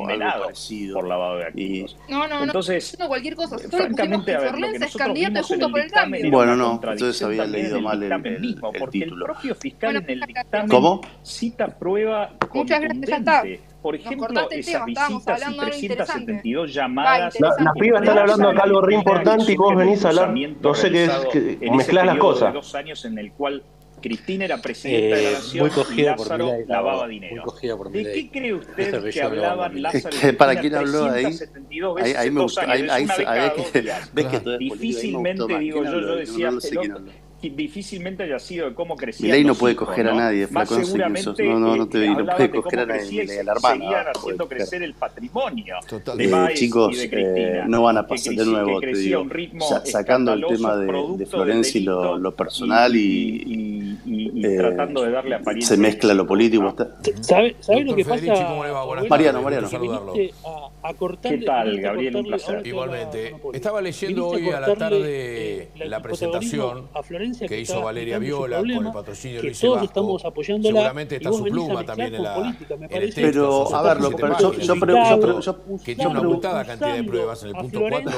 [0.94, 1.98] Por lavado de activos.
[2.10, 3.58] No, no, no, entonces, no, cualquier cosa.
[3.58, 6.32] francamente, a ver, lo que nosotros vimos el dictamen...
[6.32, 8.72] Bueno, no, entonces había leído mal el título.
[8.78, 13.72] Porque el propio fiscal en el dictamen cita prueba contundente está.
[13.82, 16.26] Por ejemplo, esas visitas y hablando de algo interesante.
[16.34, 17.40] 372 Va, llamadas.
[17.40, 20.74] La- las pibas están hablando acá algo re importante y vos venís a hablar, no
[20.76, 22.54] sé qué es, que mezclás las periodo de cosas.
[22.54, 23.64] dos años en el cual
[24.02, 27.36] Cristina era presidenta de la Eh, nación muy cogida Lázaro la lavaba dinero.
[27.36, 31.06] muy cogida por ¿De qué cree usted que hablaban Lázaro y que, ¿Para quién habló
[31.06, 31.24] ahí?
[31.24, 32.72] 372 Ahí, veces ahí en me dos gustó, años?
[32.74, 33.16] ahí, Es ahí, una
[36.16, 36.30] vez
[37.42, 37.50] Difícilmente, más.
[37.50, 37.50] digo ¿Quién yo, habló?
[37.50, 37.50] yo No, decía, no, no sé quién pero habló.
[37.50, 40.20] que difícilmente haya sido de cómo crecían Milei no los puede coger a ¿no?
[40.20, 41.38] nadie, Más flaco, no sé quién sos.
[41.38, 43.10] seguramente No, no, no eh, te no hablaban puede de cómo coger a nadie,
[54.12, 55.76] y, y eh, tratando de darle apariencia.
[55.76, 56.76] Se mezcla lo político.
[56.78, 56.88] Ah.
[57.22, 58.54] ¿Sabes ¿sabe lo que Federici, pasa?
[58.54, 59.68] Bueno, Mariano, Mariano.
[60.84, 62.16] A, a cortarle, ¿Qué tal, Gabriel?
[62.18, 62.62] Un placer.
[62.66, 63.36] Igualmente.
[63.54, 68.20] Estaba leyendo hoy a la tarde eh, la presentación a Florencia, que, que hizo Valeria
[68.20, 72.16] Viola problema, con el patrocinio de Luis Todos estamos apoyando Seguramente está su pluma también
[72.16, 72.58] en la.
[72.90, 77.04] El texto, pero, a ver, yo, yo, yo, yo, Que tiene una gustada cantidad de
[77.04, 78.12] pruebas en el punto 4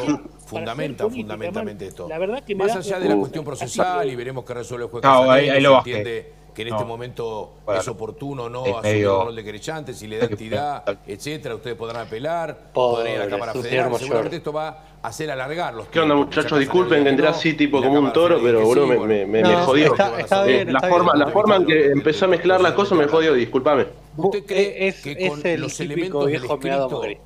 [0.46, 2.08] fundamenta fundamentalmente esto.
[2.08, 5.06] La verdad que Más allá de la cuestión procesal y veremos qué resuelve el juez.
[5.06, 9.44] ahí lo entiende que, en este momento es oportuno no es asumir el rol de
[9.44, 13.96] querellante, si le da entidad, etcétera, ustedes podrán apelar, podrán ir a la Cámara Federal,
[13.98, 14.68] seguramente esto va
[15.02, 16.60] a hacer alargar los ¿Qué onda muchachos?
[16.60, 19.92] Disculpen que entré así tipo como un toro, pero boludo me, jodió.
[19.92, 22.98] Está, está eh, bien, la, forma, la forma en que empezó a mezclar las cosas
[22.98, 23.88] me jodió, disculpame.
[24.16, 27.18] ¿Usted cree es, que con es los elementos viejo del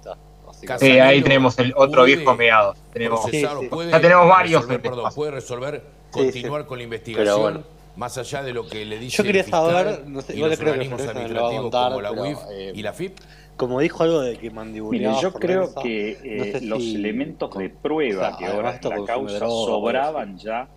[0.82, 2.74] eh, ahí tenemos el otro viejo meado.
[2.91, 3.30] Tenemos.
[3.32, 4.62] Ya tenemos varios.
[4.62, 7.64] Resolver, perdón, puede resolver, continuar con la investigación
[7.98, 10.80] más allá de lo que le dice Yo quería el saber, no sé, igual creo
[10.80, 13.20] que contar, como la pero, eh, y la FIP.
[13.58, 15.20] Como dijo algo de que mandibuleaba.
[15.20, 18.80] yo creo que eh, no sé si los elementos de prueba o sea, que ahora
[18.82, 20.68] en la causa sobraban ya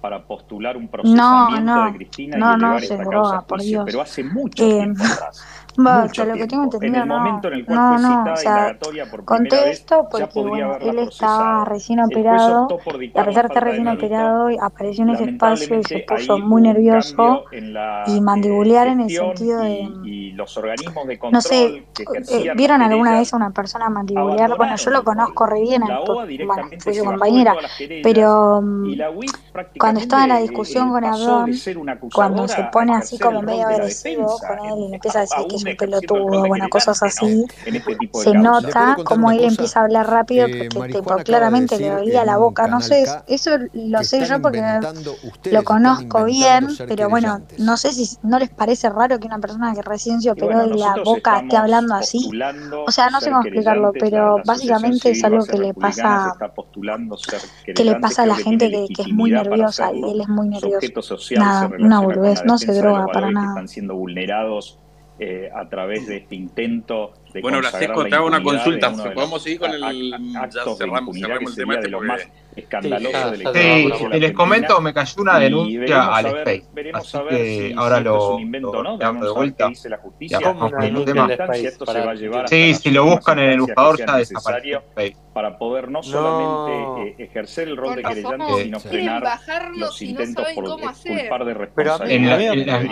[0.00, 3.82] para postular un procesamiento no, no, de Cristina y elevar esta droga, causa a juicio,
[3.84, 5.44] pero hace mucho eh, tiempo atrás.
[5.76, 6.94] Basta, lo que tengo entendido.
[6.94, 8.78] En el no, momento en el cual no, fue citada o sea,
[9.24, 12.68] conté esto porque bueno, él estaba recién operado,
[13.14, 17.44] a pesar de estar recién operado, apareció en ese espacio y se puso muy nervioso
[18.06, 19.88] y mandibular en el sentido de
[20.40, 21.84] los organismos de control no sé,
[22.30, 24.56] eh, ¿Vieron alguna vez a una persona mandibular?
[24.56, 27.54] Bueno, yo lo conozco re bien, bueno, fue su compañera,
[28.02, 28.94] pero mm,
[29.78, 31.52] cuando estaba en la discusión con Abdón,
[32.12, 35.64] cuando se pone así como medio agresivo con él y empieza a decir que es
[35.64, 37.44] un pelotudo, bueno, cosas así,
[38.14, 42.80] se nota como él empieza a hablar rápido porque claramente le dolía la boca, no
[42.80, 44.62] sé, eso lo sé yo porque
[45.50, 49.74] lo conozco bien, pero bueno, no sé si no les parece raro que una persona
[49.74, 52.30] que recién se terciopelo bueno, de la boca esté hablando así.
[52.86, 56.36] O sea, no sé cómo explicarlo, pero básicamente es algo que le pasa
[57.64, 60.48] que le pasa a la gente que, que es muy nerviosa y él es muy
[60.48, 61.16] nervioso.
[61.36, 63.48] Nada, una boludez, no se droga para nada.
[63.48, 64.78] Están siendo vulnerados
[65.18, 68.92] eh, a través de este intento bueno, Blasesco trae una consulta.
[69.14, 70.10] Podemos seguir con el.
[70.32, 72.06] Ya cerramos, cerramos el tema este porque...
[72.06, 76.64] más escandaloso sí, del sí, les comento, me cayó una denuncia al Space.
[76.72, 78.98] Veremos a ver si ahora lo, un invento, ¿no?
[78.98, 79.68] de vuelta.
[79.68, 79.88] Dice
[82.48, 84.80] sí, si lo buscan en el buscador ya desaparece
[85.32, 89.22] para poder no solamente eh, ejercer el rol de querellante, sino eh, frenar
[89.76, 92.40] los intentos por culpar de responsabilidad.
[92.40, 92.90] En, en, en,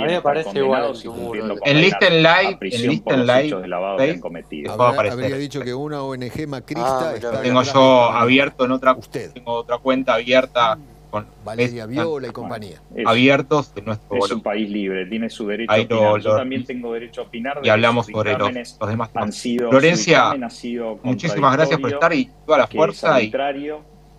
[1.65, 4.83] en Listen Live, en Listen Live, cometido.
[4.83, 7.11] Habría dicho que una ONG macrista.
[7.11, 8.93] Ah, tengo yo abierto en otra.
[8.93, 9.33] Usted.
[9.33, 10.79] Tengo otra cuenta abierta.
[11.11, 12.83] Con Valeria Viola y compañía.
[13.07, 16.21] Abiertos de nuestro Es un país libre, tiene su derecho a opinar.
[16.21, 17.63] Yo también tengo derecho a opinar.
[17.63, 19.09] De y hablamos sobre los, los, demás.
[19.15, 20.35] Han sido, Florencia,
[21.03, 23.19] muchísimas gracias por estar y toda la fuerza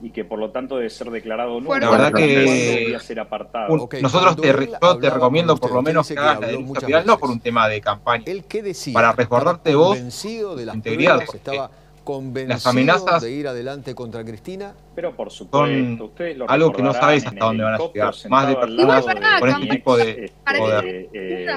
[0.01, 1.77] y que por lo tanto debe ser declarado nulo.
[1.77, 3.73] La verdad que ser apartado.
[3.83, 4.47] Okay, nosotros te,
[4.81, 7.67] yo te recomiendo usted, por lo menos que hagas la denuncia no por un tema
[7.67, 8.93] de campaña, ¿El qué decía?
[8.93, 11.21] para resguardarte vos de integridad.
[11.21, 11.69] Eh, Estaba
[12.47, 14.73] las amenazas de ir adelante contra Cristina?
[14.95, 18.13] Pero por supuesto, lo algo que no sabéis hasta dónde van a llegar.
[18.29, 19.05] Más de personas
[19.39, 21.09] con este tipo de poder.
[21.13, 21.47] Eh,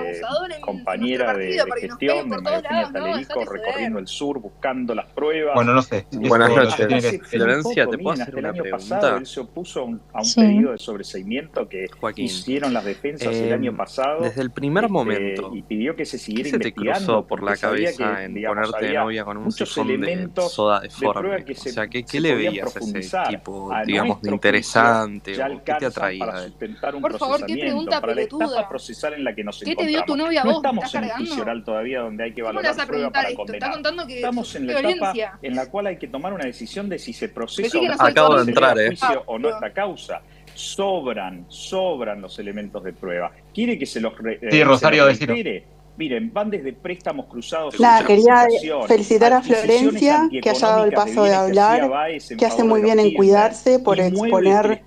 [0.60, 5.54] compañera de, gestión de María Talerico recorriendo el sur buscando las pruebas.
[5.54, 6.06] Bueno, no sé.
[6.12, 7.20] Buenas noches.
[7.22, 9.16] Florencia, ¿te puedo hacer una pregunta?
[9.16, 10.00] Él se opuso a un,
[10.34, 14.22] pedido de sobreseimiento que hicieron las defensas el eh, año pasado.
[14.22, 15.50] Desde el primer este, momento.
[15.54, 18.94] Y pidió que se siguiera ¿Qué se te cruzó por la cabeza en ponerte de
[18.94, 23.70] novia con un muchos elementos soda de, o sea, ¿qué, le veías a ese tipo,
[23.86, 25.32] digamos, de interesante?
[25.64, 26.26] ¿Qué te atraía?
[26.26, 28.46] Para sustentar un Por favor, qué pregunta para pelotuda?
[28.46, 30.56] la etapa procesal en la que nos ¿Qué te dio tu novia no vos?
[30.58, 31.26] estamos en cargando?
[31.26, 33.72] juicio oral todavía donde hay que valorar la prueba para condenar.
[34.08, 37.28] Estamos en la etapa en la cual hay que tomar una decisión de si se
[37.28, 38.88] procesa o no, Acabo de entrar, eh.
[38.88, 40.22] juicio o no ah, esta causa
[40.54, 43.32] sobran, sobran los elementos de prueba.
[43.54, 45.64] Quiere que se los sí, eh, Rosario se
[46.02, 48.44] Miren, van desde préstamos cruzados Nada, quería
[48.88, 52.82] felicitar a Florencia, que ha dado el paso de que hablar, en que hace muy
[52.82, 54.82] bien en cuidarse por que exponer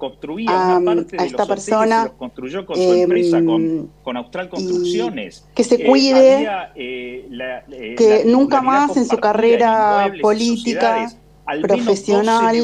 [0.50, 5.48] a, a esta persona construyó con su empresa, eh, con, con Austral Construcciones.
[5.56, 10.12] que se Eh, cuide, había, eh, la- eh, que la nunca más en su carrera
[10.22, 11.08] política.
[11.46, 12.56] Al menos 12 profesional,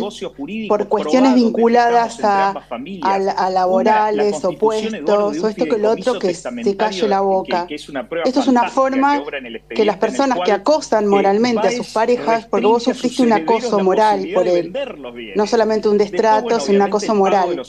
[0.67, 5.91] por cuestiones vinculadas a, a, la- Una, la laborales, Eduardo, opuestos, o esto que lo
[5.91, 7.67] otro, que se calle la boca.
[7.67, 7.87] que es
[8.25, 9.23] Esto es una forma
[9.69, 13.83] que las personas que acosan moralmente a sus parejas, porque vos sufriste un acoso la
[13.83, 14.73] moral por él,
[15.35, 17.61] no solamente un destrato, bueno, sino un acoso moral.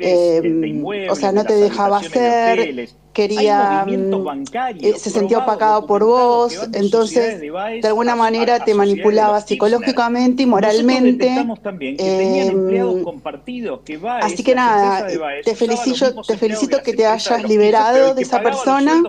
[0.00, 2.88] Eh, de o sea, no te dejaba hacer.
[3.16, 4.44] Quería, mm,
[4.78, 9.40] eh, se sentía opacado por vos, entonces de Baez de alguna manera a te manipulaba
[9.40, 11.24] psicológicamente y moralmente.
[11.24, 15.06] detectamos también que tenían eh, empleados compartidos, que Baez, Así que nada,
[15.42, 19.02] te felicito, te felicito que te hayas liberado de esa persona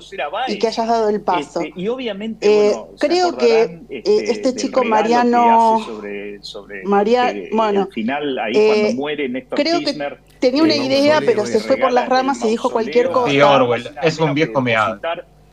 [0.47, 1.59] y que hayas dado el paso.
[1.59, 7.31] Este, y obviamente, Eh, bueno, creo que eh, este, este chico Mariano, sobre, sobre María,
[7.31, 10.26] eh, bueno, el final, ahí cuando muere Néstor creo que Kirchner.
[10.39, 13.55] Tenía una idea, pero se fue por las ramas y dijo cualquier cosa.
[13.55, 14.99] Orwell, nada es un viejo meado.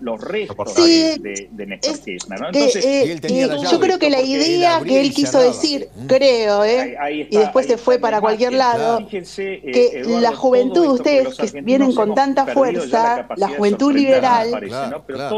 [0.04, 2.46] Los restos Sí, de, de, Néstor Kirchner, ¿no?
[2.48, 5.88] Entonces, eh, Y él tenía eh, yo creo que la idea que él quiso decir,
[6.06, 6.96] creo, ahí, ¿eh?
[7.00, 8.98] ahí Y está, después se fue para cualquier lado.
[8.98, 13.94] Fíjense, eh, Que Eduardo, la juventud, ustedes que vienen con tanta la fuerza, la juventud
[13.94, 14.60] liberal,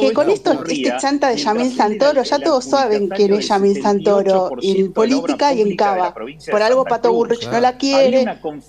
[0.00, 4.50] que con esto este chanta de Yamil Santoro, ya todos saben quién es Yamil Santoro,
[4.50, 6.12] 78% en política y en Cava.
[6.50, 7.16] Por algo Pato Cruz.
[7.16, 8.26] Bullrich no la quiere,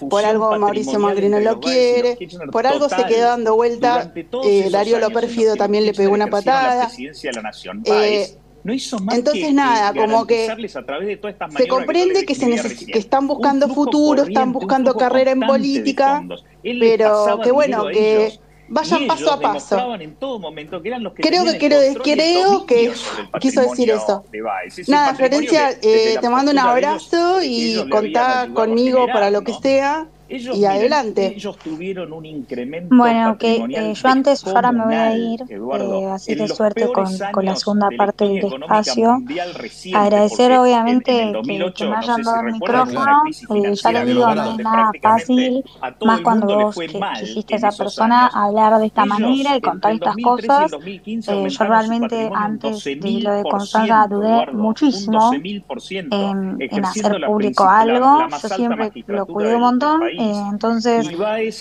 [0.09, 2.17] por algo Mauricio Macri no lo quiere,
[2.51, 4.13] por algo se quedó dando vuelta,
[4.45, 6.87] eh, Darío Lo que también le pegó una la patada.
[6.87, 10.85] presidencia de la nación, Eh, no hizo más entonces que, nada, que como que a
[10.85, 14.95] través de todas estas se comprende que, se recién que están buscando futuro, están buscando
[14.95, 16.23] carrera en política,
[16.61, 19.95] pero que bueno, que vayan paso a paso.
[19.95, 22.91] en todo momento que eran los que Creo que el creo, que
[23.39, 24.25] quiso decir eso.
[24.31, 24.41] de
[24.87, 29.53] Nada, Florencia, eh, la te mando un abrazo ellos y contá conmigo para lo que
[29.53, 31.25] sea Ellos, y miren, adelante.
[31.35, 35.15] ellos tuvieron un incremento Bueno, que patrimonial eh, yo antes, yo ahora me voy a
[35.15, 36.01] ir, Eduardo.
[36.01, 39.23] eh, así En que suerte con, la segunda parte del espacio.
[39.53, 42.41] reciente, Agradecer porque en, en obviamente que, que 2008, me no hayan sé si dado
[42.41, 43.21] el micrófono.
[43.55, 47.57] Eh, ya digo, no es nada fácil, a más cuando vos que, que hiciste en
[47.57, 48.35] esa persona años.
[48.35, 50.71] hablar de esta Ellos, manera y contar estas 2013 y el cosas.
[50.71, 56.85] 2015, Eh, yo realmente antes de lo de 12.000%, Constanza dudé Eduardo, muchísimo 12.000%, en,
[56.85, 58.27] hacer público algo.
[58.29, 60.01] Yo siempre lo cuidé un montón.
[60.17, 61.09] Eh, entonces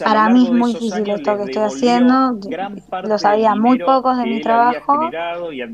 [0.03, 2.39] para mí es muy difícil esto que estoy haciendo.
[3.05, 5.11] Lo del sabían muy pocos de mi trabajo.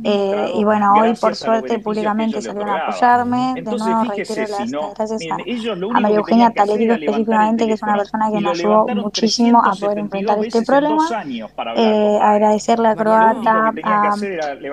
[0.04, 3.54] eh, y bueno, hoy por suerte públicamente salieron a apoyarme.
[3.54, 7.72] De nuevo reitero las, si no, las gracias miren, a, María Eugenia el específicamente, que
[7.72, 11.08] es una persona que me ayudó muchísimo a poder 372 enfrentar este problema.
[11.76, 14.14] Eh, agradecerle a Croata, a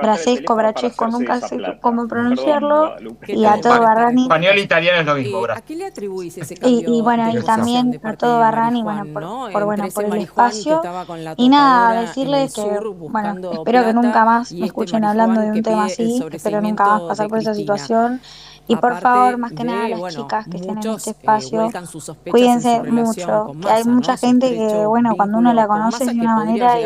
[0.01, 1.79] Brasesco, Brachesco, nunca sé plata.
[1.81, 2.95] cómo pronunciarlo,
[3.27, 4.23] y a todo Barrani.
[4.23, 5.57] Español e italiano es lo mismo, Bra.
[5.57, 8.39] ¿A qué le atribuís ese Y, cambio y bueno, y también de parte todo de
[8.39, 9.49] Barrani, bueno, Marijuán, por, ¿no?
[9.51, 10.81] por, bueno, por el espacio.
[11.37, 12.79] Y nada, tostadora en decirle el que,
[13.09, 16.61] bueno, espero que nunca más y me este escuchen hablando de un tema así, espero
[16.61, 18.21] nunca más pasar por esa situación.
[18.69, 21.71] Y por favor, más que nada, las bueno, chicas que estén en este eh, espacio,
[22.29, 26.79] cuídense mucho, que hay mucha gente que, bueno, cuando uno la conoce de una manera
[26.79, 26.85] y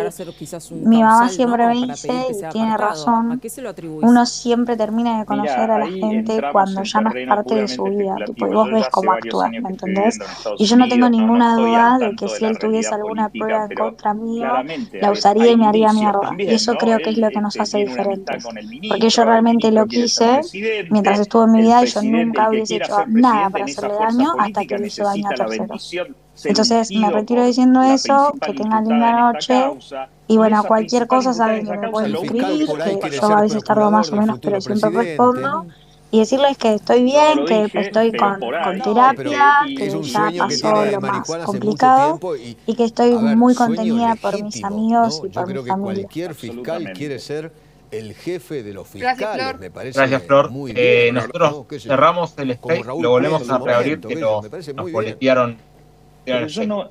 [0.72, 1.70] mi mamá causal, siempre ¿no?
[1.70, 2.74] me dice, y tiene apartado.
[2.74, 4.08] ¿A razón, qué se lo atribuís?
[4.08, 7.68] uno siempre termina de conocer Mira, a la gente cuando ya no es parte de
[7.68, 10.20] su vida, tipo, y vos ves cómo actúa, ¿me entendés?
[10.58, 14.14] Y yo no tengo ninguna duda de que si él tuviese alguna prueba en contra
[14.14, 16.34] mío, claramente la usaría y me haría mierda.
[16.38, 18.46] Y eso creo que es lo que nos este, hace diferentes.
[18.88, 20.40] Porque yo realmente lo quise
[20.90, 24.66] mientras estuvo en mi el y yo nunca hubiese hecho nada para hacerle daño hasta
[24.66, 25.96] que le hizo daño a terceros.
[26.44, 31.60] Entonces me retiro diciendo eso, que tengan linda noche causa y bueno, cualquier cosa saben
[31.60, 32.68] en que me pueden escribir,
[33.02, 35.66] que yo a veces tardo más o menos, pero siempre respondo.
[36.12, 39.90] Y decirles que estoy no bien, lo que dije, estoy con, con terapia, y, que
[40.04, 44.68] ya pasó lo más complicado y, y que estoy ver, muy contenida por mis legítimo,
[44.68, 45.28] amigos ¿no?
[45.28, 45.94] y Yo por mi creo que familia.
[45.96, 47.52] cualquier fiscal quiere ser
[48.00, 49.60] el jefe de los Gracias, fiscales, Flor.
[49.60, 50.50] me parece Gracias, Flor.
[50.52, 51.16] muy Eh, bien.
[51.16, 51.80] nosotros ¿no?
[51.80, 54.16] Cerramos el space, lo volvemos a reabrir, momento, que
[54.74, 55.58] nos, boletearon.
[56.26, 56.82] Pero yo no,